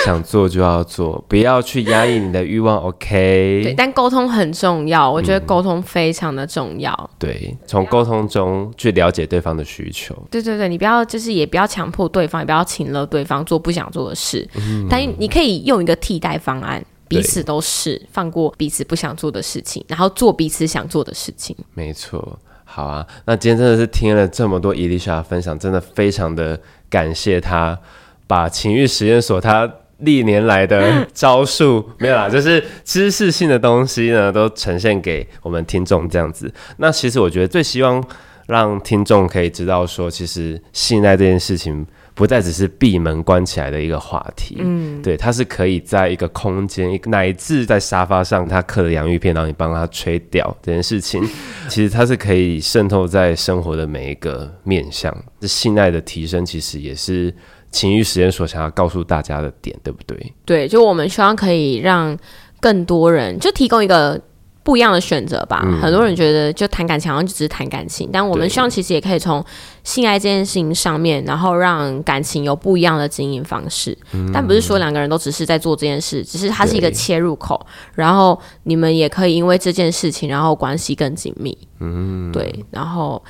[0.04, 3.62] 想做就要做，不要去压抑你的欲望，OK？
[3.64, 7.10] 对，但沟通很重要，我觉得沟通非常的重要。
[7.18, 10.14] 对，从沟通中去了解对方的需求。
[10.30, 14.46] 对对对，你不要就是也不要强迫对方，也不要请了对方做不想做的事。
[14.56, 21.56] 嗯，但你可以用一个替代方案，彼此都是放过彼此不想做的事情，然后做彼此想做的事情。
[21.74, 27.80] 没错，好啊，那今天真的是听了这么多伊丽莎分享，真的非常的感谢她
[28.28, 29.72] 把情欲实验所她。
[30.00, 36.54] 历年来的 招数没有啦， 就是知识性的东西呢，都呈现给我们听众这样子。
[36.80, 38.04] 那其实我觉得最希望
[38.48, 44.58] 让听众可以知道说，其实性爱这件事情不再只是闭门关起来的一个话题。
[44.60, 51.24] 嗯，对，它是可以在一个空间，一乃至在沙发上，他刻的洋芋片，然后你帮他吹掉这件事情，
[51.70, 55.16] 其实它是可以渗透在生活的每一个面向。
[55.40, 57.32] 这信赖的提升，其实也是。
[57.72, 60.34] 情欲实验所想要告诉大家的点，对不对？
[60.46, 62.18] 对，就我们希望可以让
[62.62, 64.18] 更多人就提供一个
[64.66, 65.64] 不一样的选择吧。
[65.80, 69.46] 很多人觉得就谈感情好像就只是谈感情，但我们希望其实也可以从
[69.84, 73.96] 性爱这件事情上面，然后让感情有不一样的经营方式。
[74.34, 77.64] 但不是说两个人都只是在做这件事，只是它是一个切入口，
[77.94, 81.56] 然后你们也可以因为这件事情，然后关系更紧密。
[81.80, 83.24] 嗯，对，然后。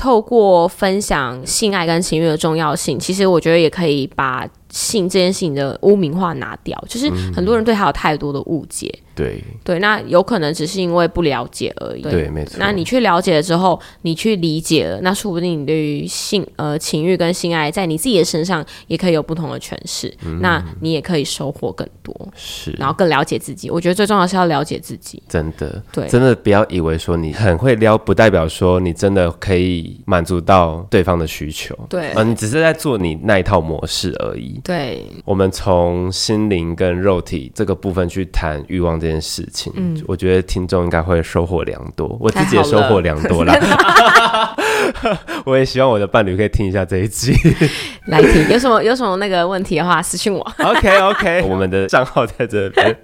[0.00, 6.82] 透过分享性爱跟情欲的重要性，其实我觉得也可以把性这件事情的污名化拿掉。
[6.88, 8.92] 就是很多人对他有太多的误解。
[9.14, 12.02] 对对，那有可能只是因为不了解而已。
[12.02, 12.56] 对，没错。
[12.60, 20.14] 那你去了解了之后，你去理解了，那说不定你对于性呃情欲跟性爱，在你自己的身上也可以有不同的诠释。
[20.24, 23.68] 嗯那你也可以收获更多，是，然后更了解自己。
[23.68, 25.20] 我觉得最重要是要了解自己。
[25.28, 31.76] 真的，对，真的不要以为说你很会撩，不代表说你真的可以满足到对方的需求。
[31.88, 34.57] 对，嗯，你只是在做你那一套模式而已。
[34.62, 39.08] 对，我们从心灵跟肉体这个部分去谈欲望这。
[39.08, 44.54] 这件事情，嗯，我觉得听众应该会收获良多，我自己也收获良多啦。
[45.46, 47.32] 我也希望我的伴侣可以听一下这一集，
[48.08, 48.46] 来听。
[48.50, 50.46] 有什么有什么那个问题的话，私信我。
[50.58, 52.94] OK OK， 我们的账号在这边。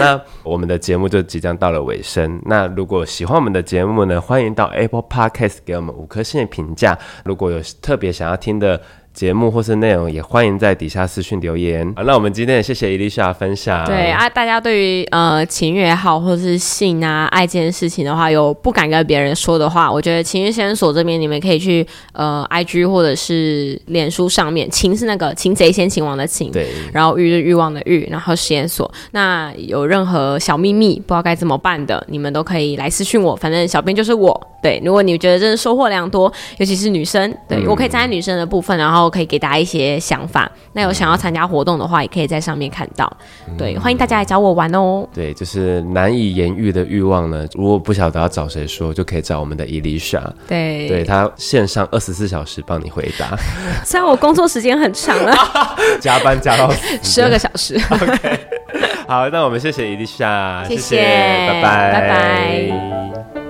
[0.00, 2.42] 那我们的节目就即将到了尾声。
[2.46, 6.98] 那如果喜欢我们的节目呢，欢迎到 Apple Podcast 给我们五颗星的评价。
[7.24, 8.80] 如果有特别想要听的。
[9.14, 11.86] 节目或是内容也欢迎在底下私讯留言。
[11.94, 13.86] 好，那我们今天也谢谢伊丽莎分享。
[13.86, 28.90] 对啊，大家对于呃情欲也好，或者是性啊爱这件事情的话，有不敢跟别人说的话，我觉得情欲实验所这边你们可以去呃 IG 或者是脸书上面，情是那个擒贼先擒王的情，对，然后欲是欲望的欲，然后实验所。
[29.12, 34.48] 那有任何小秘密不知道该怎么办的，你们都可以来私讯我，反正小编就是我。
[34.60, 40.50] 对，如果你觉得真的收获良多，尤其是女生，对我可以站在女生的部分，然后可以给大家一些想法。
[40.72, 43.10] 那有想要参加活动的话，也可以在上面看到。
[43.56, 45.06] 对，欢迎大家来找我玩哦。
[45.14, 50.20] 对，就是难以言喻的欲望呢，如果不晓得要找谁说，就可以找我们的伊丽莎。
[50.48, 53.36] 对，对他线上二十四小时帮你回答。
[53.84, 55.34] 虽然我工作时间很长了，
[56.00, 56.70] 加班加到
[57.02, 57.78] 十二个小时。
[59.06, 63.43] 好，那我们谢谢伊丽莎，谢谢，拜拜，拜拜。